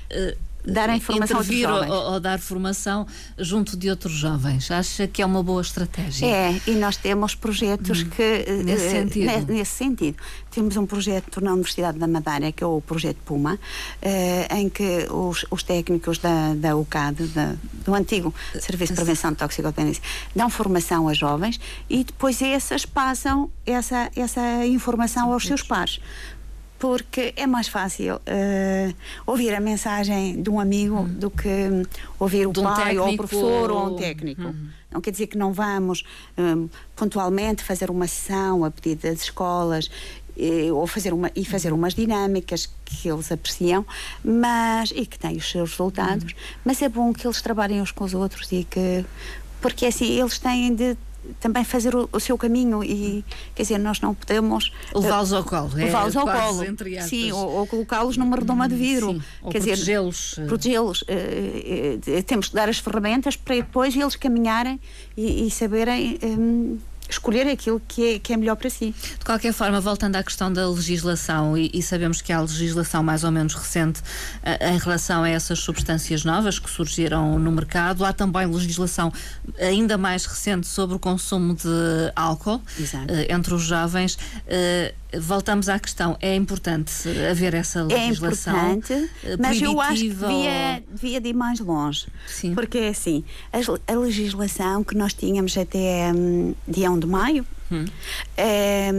[0.65, 3.05] dar informação intervir ou, ou, dar formação
[3.37, 4.71] junto de outros jovens.
[4.71, 6.25] Acha que é uma boa estratégia?
[6.25, 8.63] É, e nós temos projetos hum, que.
[8.63, 9.53] Nesse, uh, sentido.
[9.53, 10.17] nesse sentido.
[10.51, 15.07] Temos um projeto na Universidade da Madeira, que é o Projeto Puma, uh, em que
[15.09, 20.03] os, os técnicos da, da UCAD, da, do antigo Serviço de Prevenção de Toxicodependência,
[20.35, 25.99] dão formação a jovens e depois essas passam essa, essa informação aos seus pares
[26.83, 31.07] porque é mais fácil uh, ouvir a mensagem de um amigo hum.
[31.07, 31.47] do que
[32.19, 34.41] ouvir o um pai ou o professor ou, ou um técnico.
[34.41, 34.67] Hum.
[34.91, 36.03] Não quer dizer que não vamos
[36.37, 39.89] um, pontualmente fazer uma sessão a pedido das escolas
[40.35, 43.85] e, ou fazer uma, e fazer umas dinâmicas que eles apreciam
[44.21, 46.35] mas, e que têm os seus resultados, hum.
[46.65, 49.05] mas é bom que eles trabalhem uns com os outros e que
[49.61, 50.97] porque assim eles têm de
[51.39, 53.23] também fazer o, o, seu caminho e
[53.55, 56.63] quer dizer nós não podemos levá-los ao colo é, levá-los ao colo.
[57.07, 59.13] sim ou, ou colocá-los numa redoma de vidro.
[59.13, 60.45] Sim, quer protegê-los eh.
[60.45, 64.79] protegê-los uh, uh, temos que dar as ferramentas para depois eles caminharem
[65.15, 66.77] e, e saberem um,
[67.13, 68.93] escolher aquilo que é, que é melhor para si.
[69.19, 73.23] De qualquer forma, voltando à questão da legislação, e, e sabemos que há legislação mais
[73.23, 78.13] ou menos recente uh, em relação a essas substâncias novas que surgiram no mercado, há
[78.13, 79.11] também legislação
[79.59, 82.61] ainda mais recente sobre o consumo de álcool uh,
[83.29, 84.15] entre os jovens.
[84.15, 86.91] Uh, voltamos à questão, é importante
[87.29, 88.55] haver essa é legislação.
[88.55, 92.07] É importante, mas eu acho que devia, devia ir mais longe.
[92.27, 92.53] Sim.
[92.53, 97.45] Porque é assim, a, a legislação que nós tínhamos até um, dia 1 de maio
[97.71, 97.85] hum.
[98.37, 98.91] é,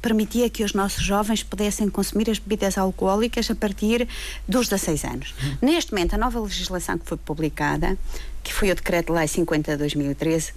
[0.00, 4.08] permitia que os nossos jovens pudessem consumir as bebidas alcoólicas a partir
[4.46, 5.34] dos 16 anos.
[5.42, 5.56] Hum.
[5.62, 7.96] Neste momento, a nova legislação que foi publicada,
[8.42, 10.52] que foi o Decreto-Lei 50 de 2013,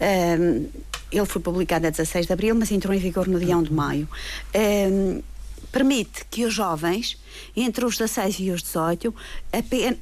[0.00, 0.66] um,
[1.10, 3.72] ele foi publicado a 16 de abril, mas entrou em vigor no dia 1 de
[3.72, 4.08] maio.
[4.54, 5.22] Um,
[5.72, 7.18] permite que os jovens,
[7.56, 9.14] entre os 16 e os 18,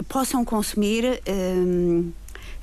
[0.08, 1.20] possam consumir.
[1.28, 2.12] Um,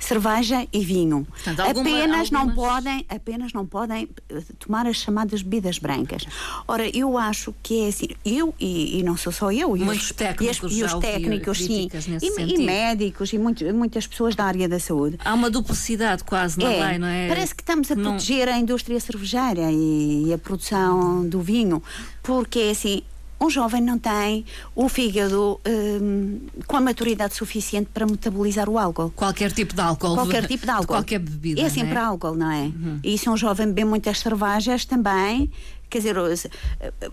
[0.04, 1.26] cerveja e vinho.
[1.28, 2.30] Portanto, alguma, apenas algumas...
[2.30, 6.24] não podem, apenas não podem eh, tomar as chamadas bebidas brancas.
[6.68, 10.14] Ora, eu acho que é assim, eu e, e não sou só eu, muitos e
[10.14, 11.88] técnicos, e, e os técnicos sim,
[12.22, 15.18] e, e, médicos e muito, muitas pessoas da área da saúde.
[15.24, 17.28] Há uma duplicidade quase na é, lei, não é?
[17.28, 18.12] Parece que estamos a não...
[18.12, 21.82] proteger a indústria cervejeira e, a produção do vinho,
[22.22, 23.02] porque é assim,
[23.44, 29.10] um jovem não tem o fígado um, com a maturidade suficiente para metabolizar o álcool.
[29.14, 30.14] Qualquer tipo de álcool.
[30.14, 30.82] Qualquer tipo de álcool.
[30.82, 31.60] De qualquer bebida.
[31.60, 31.98] É sempre é?
[31.98, 32.64] álcool, não é?
[32.64, 33.00] Uhum.
[33.02, 35.50] E se um jovem bebe muitas cervejas também,
[35.94, 36.16] quer dizer,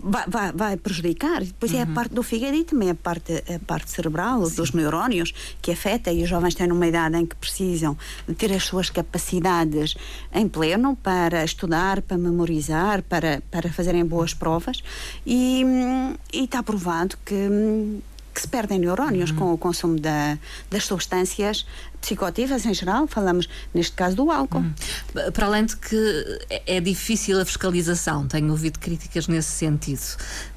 [0.00, 1.44] vai, vai, vai prejudicar.
[1.44, 1.78] Depois uhum.
[1.78, 1.94] é a uhum.
[1.94, 4.56] parte do fígado e também a parte, a parte cerebral, Sim.
[4.56, 6.10] dos neurónios, que afeta.
[6.10, 9.94] E os jovens têm numa idade em que precisam de ter as suas capacidades
[10.34, 14.82] em pleno para estudar, para memorizar, para, para fazerem boas provas.
[15.24, 15.64] E,
[16.32, 19.36] e está provado que que se perdem neurónios uhum.
[19.36, 20.38] com o consumo da,
[20.70, 21.66] das substâncias
[22.00, 24.58] psicoativas em geral, falamos neste caso do álcool.
[24.58, 25.32] Uhum.
[25.32, 30.02] Para além de que é difícil a fiscalização, tenho ouvido críticas nesse sentido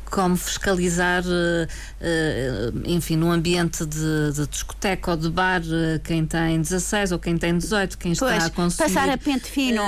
[0.09, 1.67] como fiscalizar, eh,
[1.99, 7.19] eh, enfim, no ambiente de, de discoteca ou de bar, eh, quem tem 16 ou
[7.19, 8.93] quem tem 18, quem está pois, a consumir.
[8.93, 9.81] Passar a pente fino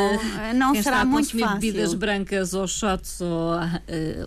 [0.56, 1.60] não quem será está a muito fácil.
[1.60, 3.54] bebidas brancas ou shots ou,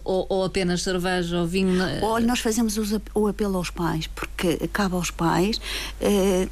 [0.05, 1.81] ou, ou, apenas cerveja ou vinho.
[2.03, 2.77] Olha, nós fazemos
[3.15, 5.61] o apelo aos pais, porque cabe aos pais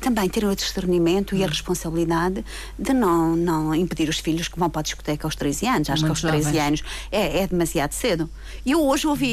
[0.01, 1.49] também terem o discernimento e a hum.
[1.49, 2.45] responsabilidade
[2.79, 5.91] de não, não impedir os filhos que vão para a discoteca aos 13 anos.
[5.91, 6.67] Acho muito que aos 13 jovens.
[6.67, 8.29] anos é, é demasiado cedo.
[8.67, 9.28] Eu hoje ouvi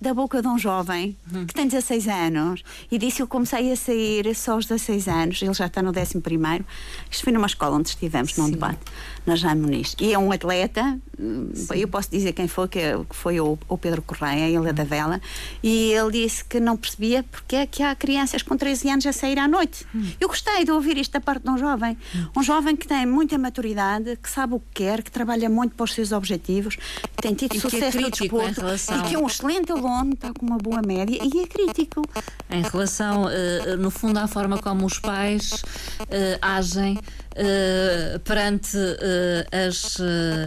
[0.00, 4.34] da boca de um jovem que tem 16 anos e disse: Eu comecei a sair
[4.34, 6.64] só aos 16 anos, ele já está no 11.
[7.10, 8.42] Isto foi numa escola onde estivemos, Sim.
[8.42, 8.80] num debate,
[9.26, 9.96] na Jaime Muniz.
[10.00, 11.74] E é um atleta, Sim.
[11.74, 15.20] eu posso dizer quem foi, que foi o, o Pedro Correia, ele é da Vela,
[15.62, 19.12] e ele disse que não percebia porque é que há crianças com 13 anos a
[19.12, 19.84] sair à noite.
[19.94, 20.12] Hum.
[20.20, 21.98] Eu gostei de ouvir isto da parte de um jovem.
[22.14, 22.26] Hum.
[22.36, 25.84] Um jovem que tem muita maturidade, que sabe o que quer, que trabalha muito para
[25.84, 28.98] os seus objetivos, que tem tido e sucesso é no desporto relação...
[28.98, 32.02] e que é um excelente aluno, está com uma boa média e é crítico.
[32.48, 38.76] Em relação, uh, no fundo, à forma como os pais uh, agem uh, perante
[39.52, 40.46] as, uh,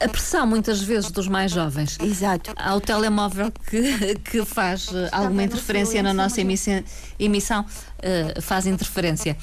[0.00, 1.98] a pressão, muitas vezes, dos mais jovens.
[2.00, 2.52] Exato.
[2.56, 6.82] Há o telemóvel que, que faz alguma interferência na nossa emissão,
[7.18, 7.64] emissão
[8.42, 9.36] faz interferência.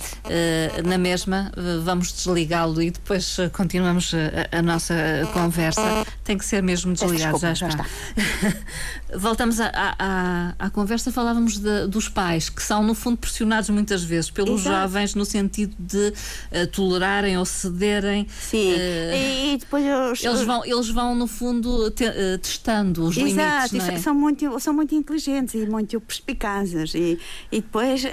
[0.85, 1.51] na mesma,
[1.83, 4.93] vamos desligá-lo e depois continuamos a, a, nossa
[5.33, 6.05] conversa.
[6.23, 7.83] Tem que ser mesmo desligado, Desculpa, já está.
[7.83, 8.59] Já está.
[9.15, 14.03] voltamos à, à, à, conversa, falávamos de, dos pais, que são, no fundo, pressionados muitas
[14.03, 14.75] vezes pelos Exato.
[14.75, 16.13] jovens no sentido de
[16.51, 18.27] uh, tolerarem ou cederem.
[18.39, 18.77] Sim, uh,
[19.13, 23.27] e, e, depois os, eles, vão, eles vão, no fundo, te, uh, testando os Exato,
[23.27, 23.73] limites.
[23.73, 23.97] Exato, é?
[23.99, 26.93] são, muito, são muito inteligentes e muito perspicazes.
[26.93, 27.19] E,
[27.51, 28.03] e depois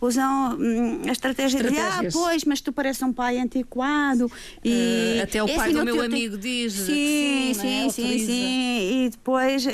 [0.00, 4.30] usam hum, a estratégia de ah, pois, mas tu pareces um pai antiquado.
[4.64, 6.72] E, até o é pai assim, do meu amigo diz.
[6.72, 9.04] Sim, sim, sim, sim, sim.
[9.04, 9.66] E depois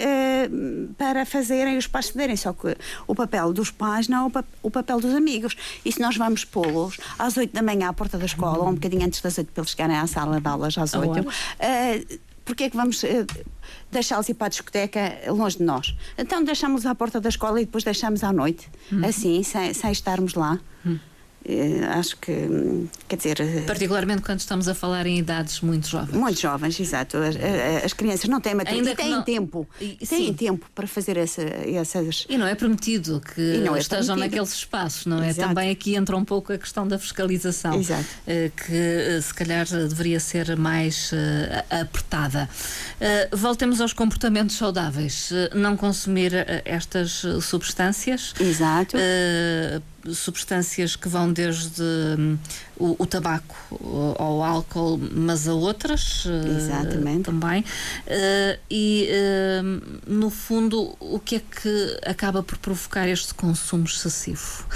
[0.97, 2.37] para fazerem os pais cederem.
[2.37, 5.57] Só que o papel dos pais não é o, papel dos amigos.
[5.85, 8.75] E se nós vamos pô-los às 8 da manhã à porta da escola, ou um
[8.75, 11.27] bocadinho antes das 8 para eles chegarem à sala de aulas às 8,
[11.77, 13.27] uh, porque é que vamos uh,
[13.91, 15.95] deixá-los ir para a discoteca longe de nós?
[16.17, 19.05] Então deixamos à porta da escola e depois deixamos à noite, uhum.
[19.05, 20.59] assim, sem, sem estarmos lá.
[20.85, 20.99] Uhum.
[21.49, 23.41] Eh, acho que, quer dizer.
[23.41, 26.17] Eh, Particularmente quando estamos a falar em idades muito jovens.
[26.17, 27.19] Muito jovens, exato.
[27.19, 28.91] As, eh, as crianças não têm maturidade.
[28.91, 29.23] E têm não...
[29.23, 29.69] tempo.
[29.81, 32.27] E, têm tempo para fazer essa, essas.
[32.29, 34.19] E não é permitido que é estejam permitido.
[34.19, 35.29] naqueles espaços, não é?
[35.29, 35.49] Exato.
[35.49, 37.79] Também aqui entra um pouco a questão da fiscalização.
[37.79, 38.07] Exato.
[38.27, 41.13] Que se calhar deveria ser mais
[41.71, 42.49] apertada.
[43.33, 45.31] Voltemos aos comportamentos saudáveis.
[45.55, 46.33] Não consumir
[46.65, 48.35] estas substâncias.
[48.41, 48.97] Exato
[50.15, 52.39] substâncias que vão desde um,
[52.77, 53.57] o, o, tabaco
[54.19, 57.61] ao álcool, mas a outras uh, também.
[57.61, 64.67] Uh, e, uh, no fundo, o que é que acaba por provocar este consumo excessivo?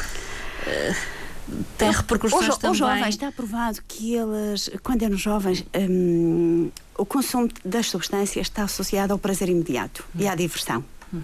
[1.76, 2.70] tem repercussões o, também.
[2.72, 8.64] Os jovens, está provado que eles, quando eram jovens, um, o consumo das substâncias está
[8.64, 10.20] associado ao prazer imediato hum.
[10.20, 10.84] e à diversão.
[11.12, 11.22] Hum.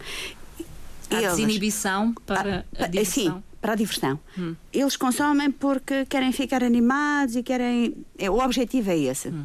[1.11, 3.37] A desinibição para a, a, a diversão.
[3.37, 4.17] Sim, para a diversão.
[4.39, 4.55] Hum.
[4.73, 7.97] Eles consomem porque querem ficar animados e querem.
[8.17, 9.29] É, o objetivo é esse.
[9.29, 9.45] Hum.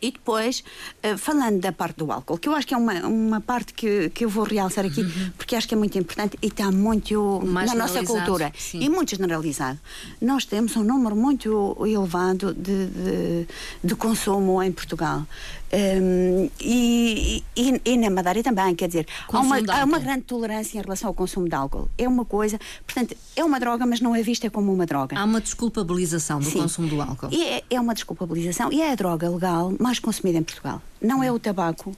[0.00, 0.62] E depois,
[1.04, 4.10] uh, falando da parte do álcool, que eu acho que é uma, uma parte que,
[4.10, 5.30] que eu vou realçar aqui, uhum.
[5.36, 8.80] porque acho que é muito importante e está muito Mais na nossa cultura sim.
[8.80, 9.78] e muito generalizado.
[10.20, 13.46] Nós temos um número muito elevado de, de,
[13.82, 15.26] de consumo em Portugal.
[15.70, 20.78] Um, e, e, e, na Madeira também, quer dizer, há uma, há uma, grande tolerância
[20.78, 21.90] em relação ao consumo de álcool.
[21.98, 25.18] É uma coisa, portanto, é uma droga, mas não é vista como uma droga.
[25.18, 26.60] Há uma desculpabilização do Sim.
[26.60, 27.28] consumo do álcool.
[27.30, 30.82] E é, é uma desculpabilização e é a droga legal mais consumida em Portugal.
[31.00, 31.96] Não é o tabaco,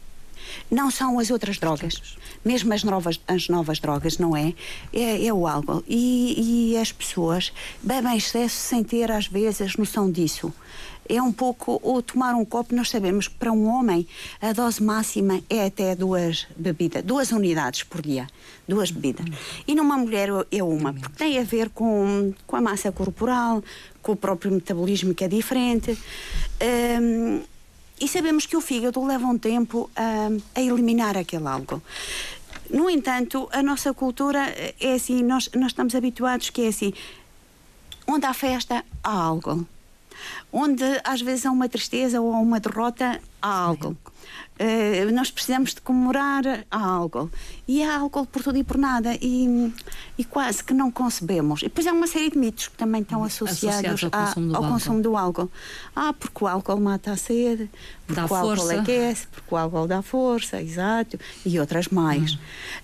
[0.70, 4.54] não são as outras drogas, mesmo as novas, as novas drogas, não é?
[4.92, 5.82] É, é o álcool.
[5.88, 10.52] E, e, as pessoas bebem excesso sem ter, às vezes, noção disso
[11.08, 14.06] é um pouco, ou tomar um copo, nós sabemos que para um homem
[14.40, 18.28] a dose máxima é até duas bebidas, duas unidades por dia,
[18.68, 19.26] duas bebidas.
[19.66, 23.62] E numa mulher é uma, porque tem a ver com, com a massa corporal,
[24.00, 25.98] com o próprio metabolismo que é diferente.
[26.62, 27.42] Um,
[28.00, 31.82] e sabemos que o fígado leva um tempo a, a eliminar aquele álcool.
[32.70, 34.40] No entanto, a nossa cultura
[34.80, 36.92] é assim, nós, nós estamos habituados que é assim,
[38.06, 39.66] onde há festa, há álcool
[40.52, 43.96] onde às vezes há uma tristeza ou uma derrota, há álcool.
[44.60, 47.30] Uh, nós precisamos de comemorar álcool.
[47.66, 49.16] E há álcool por tudo e por nada.
[49.18, 49.72] E,
[50.18, 51.62] e quase que não concebemos.
[51.62, 55.02] E depois há uma série de mitos que também estão associados, ao, consumo, ao consumo,
[55.02, 55.50] do álcool.
[55.96, 57.70] Ah, porque o álcool mata a sede,
[58.06, 58.62] porque dá o força.
[58.64, 62.34] álcool aquece, porque o álcool dá força, exato, e outras mais.
[62.34, 62.38] Hum.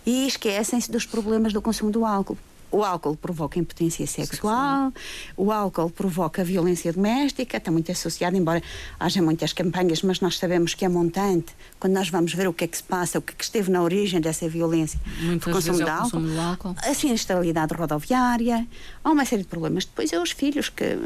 [0.07, 2.39] E esquecem-se dos problemas do consumo do álcool
[2.71, 4.93] o álcool provoca impotência sexual,
[5.37, 8.63] o álcool provoca violência doméstica, está muito associado, embora
[8.99, 11.55] haja muitas campanhas, mas nós sabemos que é montante.
[11.79, 13.71] Quando nós vamos ver o que é que se passa, o que, é que esteve
[13.71, 18.67] na origem dessa violência, Muitas o consumo, de álcool, consumo do álcool, a sinistralidade rodoviária,
[19.03, 19.85] há uma série de problemas.
[19.85, 20.99] Depois é os filhos que,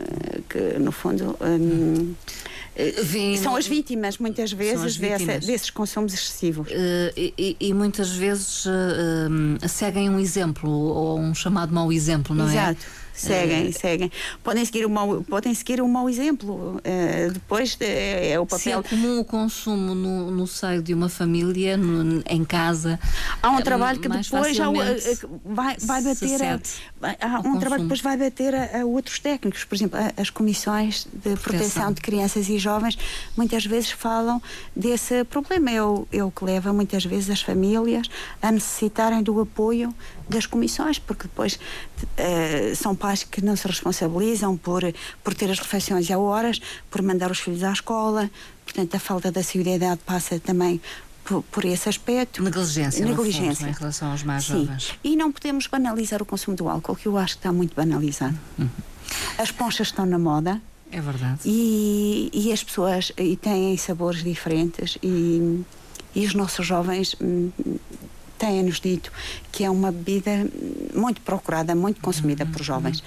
[0.49, 1.37] que no fundo.
[1.40, 2.14] Hum,
[3.03, 5.27] Vim, são as vítimas, muitas vezes, vítimas.
[5.27, 6.68] Dessa, desses consumos excessivos.
[6.68, 12.46] Uh, e, e, muitas vezes uh, seguem um exemplo ou um chamado mau exemplo, não
[12.46, 12.58] Exato.
[12.58, 12.70] é?
[12.70, 13.00] Exato.
[13.20, 14.12] Seguem, uh, seguem.
[14.42, 16.76] Podem seguir, um mau, podem seguir um mau exemplo.
[16.78, 18.60] Uh, depois é, é o papel.
[18.60, 22.98] Se é comum o consumo no, no seio de uma família, no, em casa.
[23.42, 24.66] Há um é, trabalho que depois há,
[25.44, 26.42] vai, vai bater.
[26.42, 26.54] A,
[27.20, 27.60] há um consumo.
[27.60, 29.64] trabalho que depois vai bater a, a, outros técnicos.
[29.64, 32.96] Por exemplo, a, as comissões de proteção, proteção de crianças e jovens
[33.36, 34.40] muitas vezes falam
[34.75, 35.70] desse problema.
[35.70, 38.08] É o, é o que leva muitas vezes as famílias
[38.40, 39.94] a necessitarem do apoio
[40.31, 44.83] das comissões, porque depois uh, são pais que não se responsabilizam por,
[45.22, 46.60] por ter as refeições a horas,
[46.90, 48.31] por mandar os filhos à escola,
[48.64, 50.81] portanto a falta da solidariedade passa também
[51.24, 52.42] por, por, esse aspecto.
[52.42, 53.04] Negligência.
[53.04, 53.66] Negligência.
[53.66, 54.64] Fundo, em relação aos mais Sim.
[54.64, 54.94] jovens.
[55.04, 58.38] E não podemos banalizar o consumo do álcool, que eu acho que está muito banalizado.
[58.58, 58.68] Uhum.
[59.38, 60.60] As ponchas estão na moda.
[60.92, 61.40] É verdade.
[61.44, 65.62] E, e as pessoas e têm sabores diferentes e
[66.14, 67.50] e os nossos jovens hum,
[68.40, 69.12] têm-nos dito
[69.52, 70.48] que é uma bebida
[70.94, 73.04] muito procurada, muito consumida por jovens.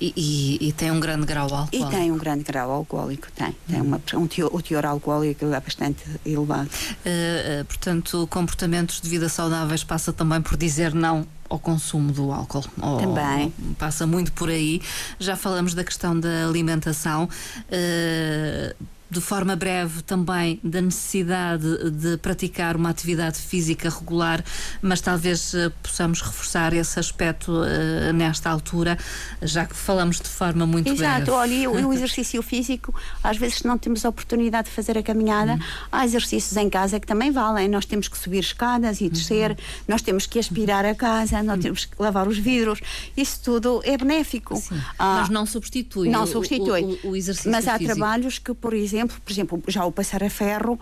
[0.00, 1.76] E, e, e, tem um grande grau alcoólico.
[1.76, 3.54] E tem um grande grau alcoólico, tem.
[3.68, 6.68] tem uma, um teor, o teor alcoólico é bastante elevado.
[7.06, 12.64] Uh, portanto, comportamentos de vida saudáveis passa também por dizer não ao consumo do álcool.
[12.98, 13.52] Também.
[13.78, 14.82] Passa muito por aí.
[15.20, 17.28] Já falamos da questão da alimentação.
[17.68, 18.74] Uh,
[19.12, 24.42] de forma breve também da necessidade de praticar uma atividade física regular,
[24.80, 28.96] mas talvez uh, possamos reforçar esse aspecto uh, nesta altura,
[29.42, 31.30] já que falamos de forma muito Exato, breve.
[31.30, 35.52] olha, e o exercício físico, às vezes não temos a oportunidade de fazer a caminhada,
[35.52, 35.60] uhum.
[35.92, 37.68] há exercícios em casa que também valem.
[37.68, 39.56] Nós temos que subir escadas e descer, uhum.
[39.88, 41.62] nós temos que aspirar a casa, nós uhum.
[41.62, 42.80] temos que lavar os vidros.
[43.14, 44.62] Isso tudo é benéfico.
[44.98, 46.82] Ah, mas não substitui, não substitui.
[46.82, 47.94] O, o, o exercício Mas há físico.
[47.94, 50.78] trabalhos que, por exemplo, exemplo, por exemplo, já o passar a ferro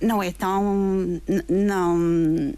[0.00, 1.20] não é tão.
[1.48, 2.54] não.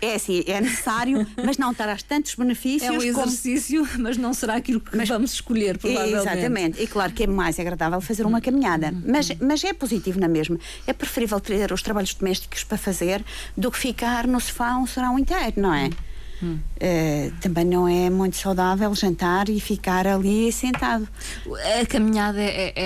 [0.00, 2.90] É assim, é necessário, mas não terás tantos benefícios.
[2.90, 4.04] É um exercício, como...
[4.04, 6.16] mas não será aquilo que mas, vamos escolher, provavelmente.
[6.16, 6.82] Exatamente.
[6.82, 8.88] E claro que é mais agradável fazer uma caminhada.
[8.88, 9.02] Uhum.
[9.06, 10.58] Mas, mas é positivo na mesma.
[10.86, 13.22] É preferível ter os trabalhos domésticos para fazer
[13.54, 15.84] do que ficar no sofá um serão inteiro, não é?
[15.84, 15.90] Uhum.
[16.42, 16.58] Hum.
[16.76, 21.08] Uh, também não é muito saudável jantar e ficar ali sentado.
[21.80, 22.82] A caminhada é, é,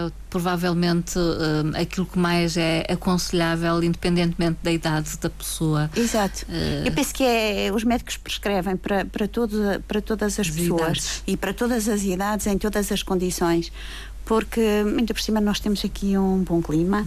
[0.00, 5.90] é provavelmente uh, aquilo que mais é aconselhável, independentemente da idade da pessoa.
[5.96, 6.44] Exato.
[6.48, 10.50] Uh, Eu penso que é, os médicos prescrevem para, para, todo, para todas as, as
[10.50, 11.22] pessoas idades.
[11.26, 13.72] e para todas as idades, em todas as condições
[14.30, 17.04] porque ainda por cima nós temos aqui um bom clima,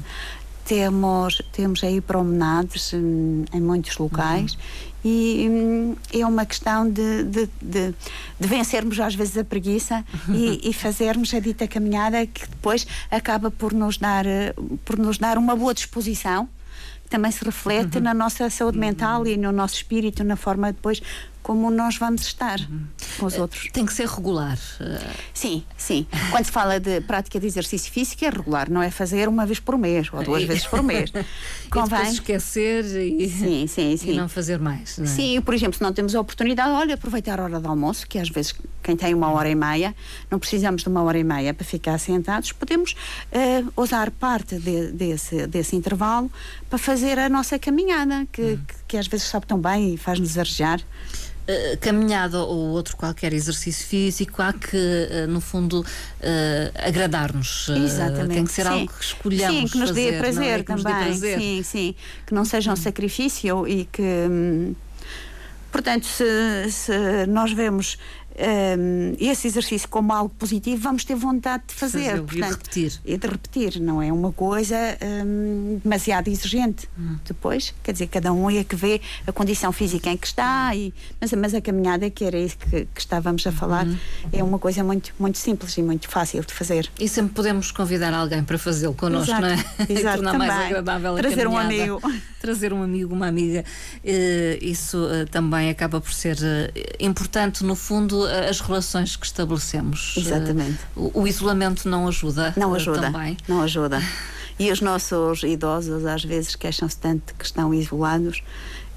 [0.66, 4.60] temos, temos aí promenades em, em muitos locais uhum.
[5.04, 7.96] e hum, é uma questão de, de, de,
[8.40, 13.52] de, vencermos às vezes a preguiça e, e, fazermos a dita caminhada que depois acaba
[13.52, 14.26] por nos dar,
[14.86, 16.48] por nos dar uma boa disposição
[17.04, 18.04] que também se reflete uhum.
[18.04, 21.02] na nossa saúde mental e no nosso espírito, na forma depois
[21.44, 22.86] como nós vamos estar uhum.
[23.20, 23.70] com os outros.
[23.72, 24.58] Tem que ser regular.
[25.34, 26.08] Sim, sim.
[26.32, 29.60] Quando se fala de prática de exercício físico, é regular, não é fazer uma vez
[29.60, 31.12] por mês ou duas vezes por mês.
[31.70, 32.12] Convém.
[32.12, 34.12] Esquecer e, sim, sim, sim.
[34.12, 34.98] e não fazer mais.
[34.98, 35.08] Não é?
[35.08, 38.18] Sim, por exemplo, se não temos a oportunidade, olha, aproveitar a hora do almoço, que
[38.18, 39.94] às vezes quem tem uma hora e meia,
[40.32, 42.96] não precisamos de uma hora e meia para ficar sentados, podemos
[43.32, 46.32] uh, usar parte de, desse, desse intervalo
[46.70, 48.60] para fazer a nossa caminhada, que, hum.
[48.68, 50.80] que, que às vezes sabe tão bem e faz-nos arejar.
[51.46, 57.68] Uh, caminhada ou outro qualquer exercício físico, há que, uh, no fundo, uh, agradar-nos.
[57.68, 58.34] Exatamente.
[58.36, 58.70] Tem que ser sim.
[58.70, 59.62] algo que escolhamos.
[59.62, 60.64] Sim, que nos fazer, dê prazer é?
[60.64, 60.84] também.
[60.84, 61.40] Prazer.
[61.40, 61.96] Sim, sim.
[62.26, 64.02] Que não seja um sacrifício e que.
[64.02, 64.74] Hum,
[65.70, 67.98] portanto, se, se nós vemos
[68.38, 72.04] um, esse exercício como algo positivo, vamos ter vontade de fazer.
[72.04, 73.02] fazer portanto, e de repetir.
[73.06, 74.76] E de repetir, não é uma coisa
[75.26, 76.90] um, demasiado exigente.
[76.98, 77.18] Hum.
[77.26, 80.94] Depois, quer dizer, cada um é que vê a condição física em que está, e,
[81.20, 83.98] mas, mas a caminhada, que era isso que, que estávamos a falar, hum.
[84.32, 86.90] é uma coisa muito, muito simples e muito fácil de fazer.
[87.00, 89.42] E sempre podemos convidar alguém para fazê-lo connosco, Exato.
[89.42, 89.66] não é?
[89.90, 90.48] Exato, tornar também.
[90.48, 92.02] mais agradável Trazer a um amigo.
[92.42, 93.64] Trazer um amigo, uma amiga.
[94.04, 100.16] Uh, isso uh, também acaba por ser uh, importante, no fundo, as relações que estabelecemos.
[100.18, 100.80] Exatamente.
[100.96, 102.54] O, o, isolamento não ajuda.
[102.56, 103.02] Não ajuda.
[103.02, 103.38] também.
[103.48, 104.02] Não ajuda.
[104.60, 108.44] E os nossos idosos às vezes queixam-se tanto que estão isolados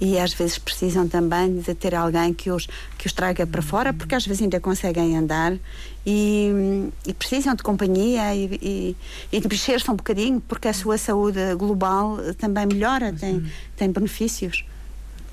[0.01, 2.66] e às vezes precisam também de ter alguém que os,
[2.99, 5.57] que os traga para fora, porque às vezes ainda conseguem andar
[6.05, 8.97] e, e precisam de companhia e, e,
[9.33, 14.64] e de mexer-se um bocadinho, porque a sua saúde global também melhora, tem, tem benefícios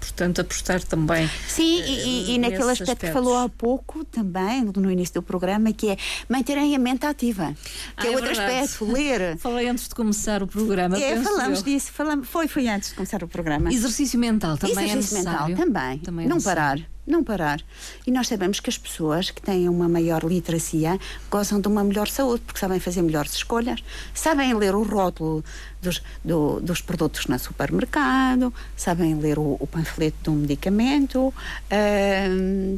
[0.04, 1.30] portanto, apostar também.
[1.48, 3.10] Sim, uh, e, e naquele aspecto aspectos.
[3.10, 5.98] que falou há pouco também, no início do programa, que é
[6.28, 7.56] manterem a mente ativa.
[7.98, 8.60] Que ah, é, outro verdade.
[8.60, 9.38] aspecto, ler.
[9.40, 10.98] Falei antes de começar o programa.
[10.98, 11.66] É, falamos eu.
[11.66, 13.72] disso, falamos, foi, foi antes de começar o programa.
[13.72, 15.56] Exercício mental também Exercício é necessário.
[15.56, 16.00] mental também.
[16.00, 16.84] também é não necessário.
[16.84, 17.62] parar não parar.
[18.08, 21.00] E nós sabemos que as pessoas que têm uma maior literacia
[21.30, 23.84] gozam de uma melhor saúde, porque sabem fazer melhores escolhas,
[24.14, 25.44] sabem ler o rótulo
[25.82, 31.34] dos, do, dos produtos no supermercado, sabem ler o, o panfleto de um medicamento, uh,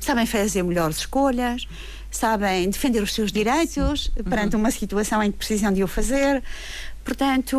[0.01, 1.67] sabem fazer melhores escolhas,
[2.09, 4.61] sabem defender os seus direitos perante uhum.
[4.61, 6.41] uma situação em que precisam de o fazer.
[7.05, 7.55] Portanto.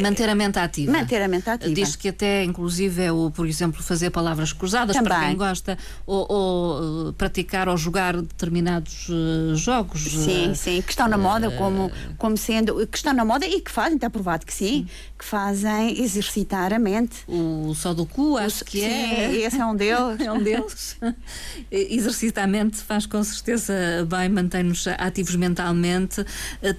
[0.00, 0.90] Manter a mente ativa.
[0.90, 1.72] Manter a mente ativa.
[1.72, 5.08] Diz que até, inclusive, é o, por exemplo, fazer palavras cruzadas Também.
[5.08, 10.02] para quem gosta, ou, ou uh, praticar ou jogar determinados uh, jogos.
[10.02, 12.84] Sim, uh, sim, que estão na moda como, como sendo.
[12.88, 14.88] que estão na moda e que fazem, está provado que sim, sim.
[15.16, 17.18] que fazem exercitar a mente.
[17.28, 19.32] O só do cu, acho o, que sim, é.
[19.36, 20.18] Esse é um deles.
[20.26, 20.96] é um deles.
[21.70, 23.72] Exercitar a mente faz com certeza
[24.08, 26.26] bem, mantém-nos ativos mentalmente.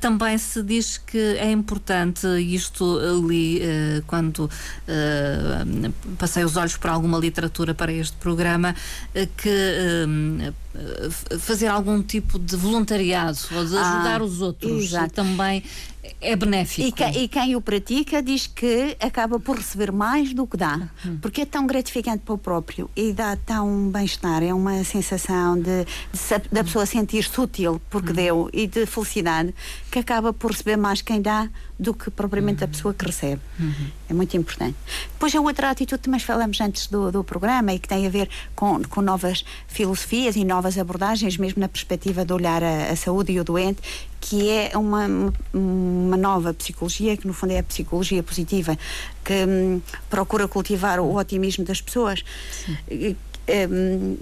[0.01, 6.77] Também se diz que é importante importante, isto li uh, quando uh, passei os olhos
[6.77, 8.75] por alguma literatura para este programa,
[9.15, 10.53] uh, que
[11.37, 15.13] fazer algum tipo de voluntariado ou de ajudar ah, os outros exato.
[15.13, 15.63] também
[16.19, 16.87] é benéfico.
[16.87, 20.89] E, que, e, quem o pratica diz que acaba por receber mais do que dá,
[21.05, 21.17] hum.
[21.21, 25.85] porque é tão gratificante para o próprio e dá tão bem-estar, é uma sensação de,
[25.85, 28.15] de da pessoa sentir-se útil porque hum.
[28.15, 29.53] deu e de felicidade
[29.89, 31.49] que acaba por receber mais quem dá
[31.79, 33.41] do que propriamente a pessoa que recebe.
[33.59, 33.87] Uhum.
[34.09, 34.75] É muito importante.
[35.11, 38.09] Depois a outra atitude que nós falamos antes do, do programa e que tem a
[38.09, 42.95] ver com, com novas filosofias e novas abordagens, mesmo na perspectiva de olhar a, a
[42.95, 43.81] saúde e o doente,
[44.23, 45.05] que é uma,
[45.53, 48.77] uma nova psicologia, que no fundo é a psicologia positiva,
[49.23, 52.23] que hum, procura cultivar o otimismo das pessoas.
[52.89, 54.17] Hum,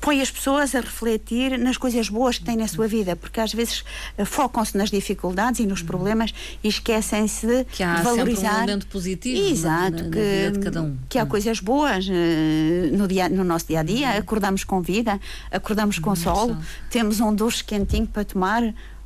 [0.00, 3.52] põe as pessoas a refletir nas coisas boas que têm na sua vida, porque às
[3.52, 3.84] vezes
[4.18, 5.86] uh, focam-se nas dificuldades e nos uhum.
[5.86, 6.32] problemas
[6.62, 8.68] e esquecem-se de que há valorizar.
[8.70, 10.96] um positivo Exato, na, na, que, na de cada um.
[11.08, 11.28] que há uhum.
[11.28, 14.10] coisas boas uh, no, dia, no nosso dia a dia.
[14.10, 14.18] Uhum.
[14.18, 15.20] Acordamos com vida,
[15.50, 16.56] acordamos com sol,
[16.90, 18.62] temos um duche quentinho para tomar,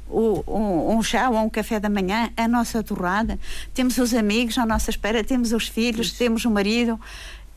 [0.09, 3.39] o, um, um, chá ou um café da manhã, a nossa torrada,
[3.75, 6.19] temos os amigos à nossa espera, temos os filhos, Isso.
[6.19, 6.99] temos o marido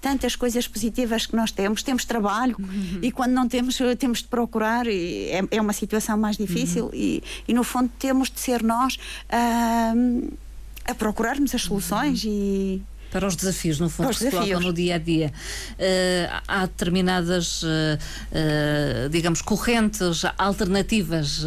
[0.01, 2.99] tantas coisas positivas que nós temos, temos trabalho uhum.
[3.01, 6.85] e quando não temos, eh, temos de procurar, e é, é uma situação mais difícil
[6.85, 6.91] uhum.
[6.93, 10.37] e, e, no fundo temos de ser nós uh,
[10.85, 12.31] a procurarmos as soluções uhum.
[12.31, 12.81] e
[13.11, 15.31] para os desafios, no fundo, que se colocam no dia a dia.
[15.73, 21.45] Uh, há determinadas, uh, uh, digamos, correntes alternativas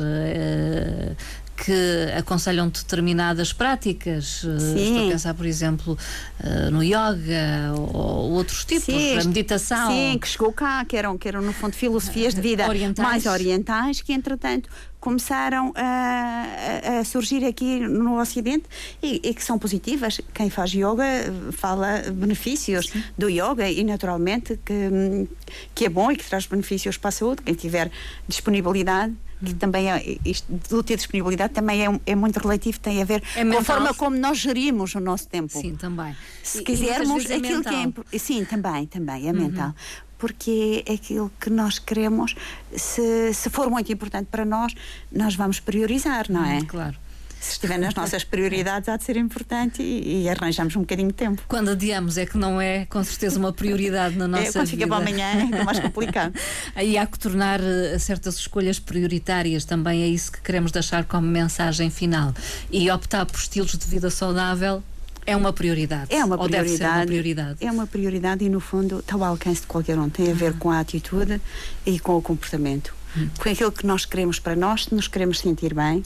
[1.64, 4.44] que aconselham determinadas práticas.
[4.44, 4.84] Eh, Sim.
[4.84, 5.96] Estou a pensar, por exemplo,
[6.42, 9.90] eh, no yoga ou outros tipos, Sim, a meditação.
[9.90, 13.08] Sim, que chegou cá, que eram, que eram no fundo filosofias de vida orientais.
[13.08, 18.64] mais orientais, que entretanto começaram a, a, surgir aqui no Ocidente
[19.02, 20.20] e, e, que são positivas.
[20.32, 21.04] Quem faz yoga
[21.52, 23.02] fala benefícios Sim.
[23.18, 25.28] do yoga e naturalmente que,
[25.74, 27.90] que é bom e que traz benefícios para a saúde, quem tiver
[28.28, 29.14] disponibilidade
[29.44, 33.22] que também é, isto do ter disponibilidade também é, é muito relativo, tem a ver
[33.36, 35.52] é com a forma como nós gerimos o nosso tempo.
[35.52, 36.16] Sim, também.
[36.42, 38.04] Se e, quisermos e é aquilo mental.
[38.04, 39.38] que é sim, também, também é uhum.
[39.38, 39.74] mental.
[40.18, 42.36] Porque é aquilo que nós queremos,
[42.76, 44.72] se, se for muito importante para nós,
[45.10, 46.62] nós vamos priorizar, não é?
[46.62, 46.96] Claro
[47.42, 51.14] se estiver nas nossas prioridades, há de ser importante e, e, arranjamos um bocadinho de
[51.14, 51.42] tempo.
[51.48, 54.84] Quando adiamos é que não é, com certeza, uma prioridade na nossa é, quando vida.
[54.84, 56.34] fica para amanhã é mais complicado.
[56.76, 61.26] Aí há que tornar eh, certas escolhas prioritárias, também é isso que queremos deixar como
[61.26, 62.32] mensagem final.
[62.70, 64.82] E optar por estilos de vida saudável
[65.26, 66.14] é uma prioridade.
[66.14, 66.84] É uma prioridade.
[66.84, 67.64] uma prioridade.
[67.64, 70.08] É uma prioridade e, no fundo, está ao alcance de qualquer um.
[70.08, 71.40] Tem a ver com a atitude
[71.84, 72.94] e com o comportamento.
[73.16, 73.28] Hum.
[73.38, 76.02] Com aquilo que nós queremos para nós, se nos queremos sentir bem,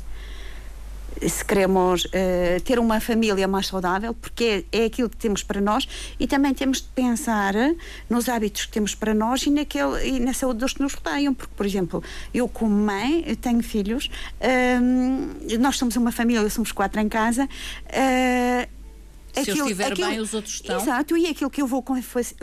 [1.20, 5.60] se queremos uh, ter uma família mais saudável, porque é, é, aquilo que temos para
[5.60, 5.88] nós,
[6.18, 7.54] e também temos de pensar
[8.08, 11.34] nos hábitos que temos para nós e, naquele, e na saúde dos que nos rodeiam.
[11.34, 12.02] Porque, por exemplo,
[12.32, 14.10] eu, como mãe, tenho filhos,
[14.40, 17.44] uh, nós somos uma família, somos quatro em casa.
[17.44, 18.75] Uh,
[19.42, 20.80] se aquilo, eu estiver aquilo, bem, os outros estão.
[20.80, 21.82] Exato, e aquilo que eu vou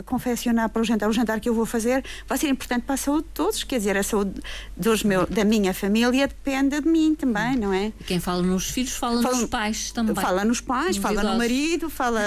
[0.04, 2.98] confeccionar para o jantar, o jantar que eu vou fazer, vai ser importante para a
[2.98, 3.64] saúde de todos.
[3.64, 4.40] Quer dizer, a saúde
[4.76, 7.92] dos meu, da minha família depende de mim também, não é?
[8.00, 10.14] E quem fala nos filhos fala, fala nos pais também.
[10.14, 11.32] Fala nos pais, nos fala idosos.
[11.32, 12.20] no marido, fala.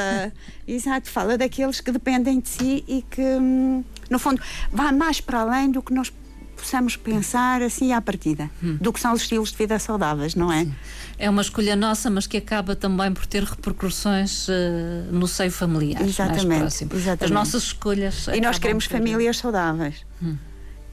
[0.67, 4.41] exato, fala daqueles que dependem de si e que, hum, no fundo,
[4.71, 6.11] vai mais para além do que nós
[6.57, 8.77] possamos pensar assim à partida, hum.
[8.81, 10.65] do que são os estilos de vida saudáveis, não é?
[10.65, 10.75] Sim.
[11.19, 14.51] É uma escolha nossa, mas que acaba também por ter repercussões uh,
[15.11, 16.01] no seio familiar.
[16.01, 17.23] Exatamente, exatamente.
[17.23, 18.27] As nossas escolhas.
[18.27, 20.05] E nós queremos famílias saudáveis.
[20.21, 20.35] Hum.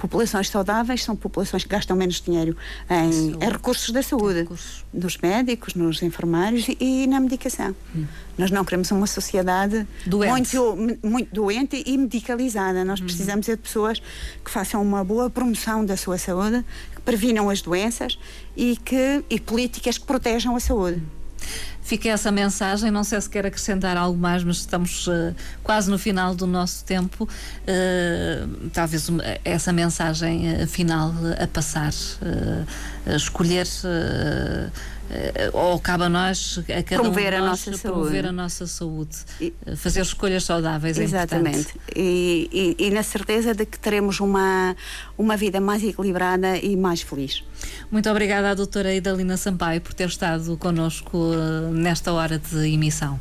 [0.04, 2.54] Populações saudáveis são populações que gastam menos dinheiro
[2.90, 4.84] em, em recursos da saúde, recursos.
[4.92, 7.74] nos médicos, nos enfermários e, e na medicação.
[7.96, 8.04] Hum.
[8.36, 10.58] Nós não queremos uma sociedade doente.
[10.58, 12.84] Muito, muito doente e medicalizada.
[12.84, 13.04] Nós hum.
[13.04, 13.98] precisamos é de pessoas
[14.44, 16.62] que façam uma boa promoção da sua saúde,
[16.94, 18.18] que previnam as doenças
[18.54, 20.98] e, que, e políticas que protejam a saúde.
[20.98, 21.24] Hum.
[21.84, 22.90] Fica essa mensagem.
[22.90, 26.82] Não sei se quer acrescentar algo mais, mas estamos uh, quase no final do nosso
[26.82, 27.24] tempo.
[27.24, 31.92] Uh, talvez uma, essa mensagem uh, final a passar,
[33.14, 33.66] escolher
[35.52, 38.28] ou cabe a nós, a cada promover um a nós, nossa promover saúde.
[38.28, 40.98] a nossa saúde, e, eh, fazer escolhas saudáveis.
[40.98, 41.74] É exatamente.
[41.88, 44.76] É e, e, e, na certeza de que teremos uma,
[45.16, 47.44] uma vida mais equilibrada e mais feliz.
[47.90, 51.32] Muito obrigada à doutora Idalina Sampaio por ter estado connosco
[51.72, 53.18] nesta hora de emissão.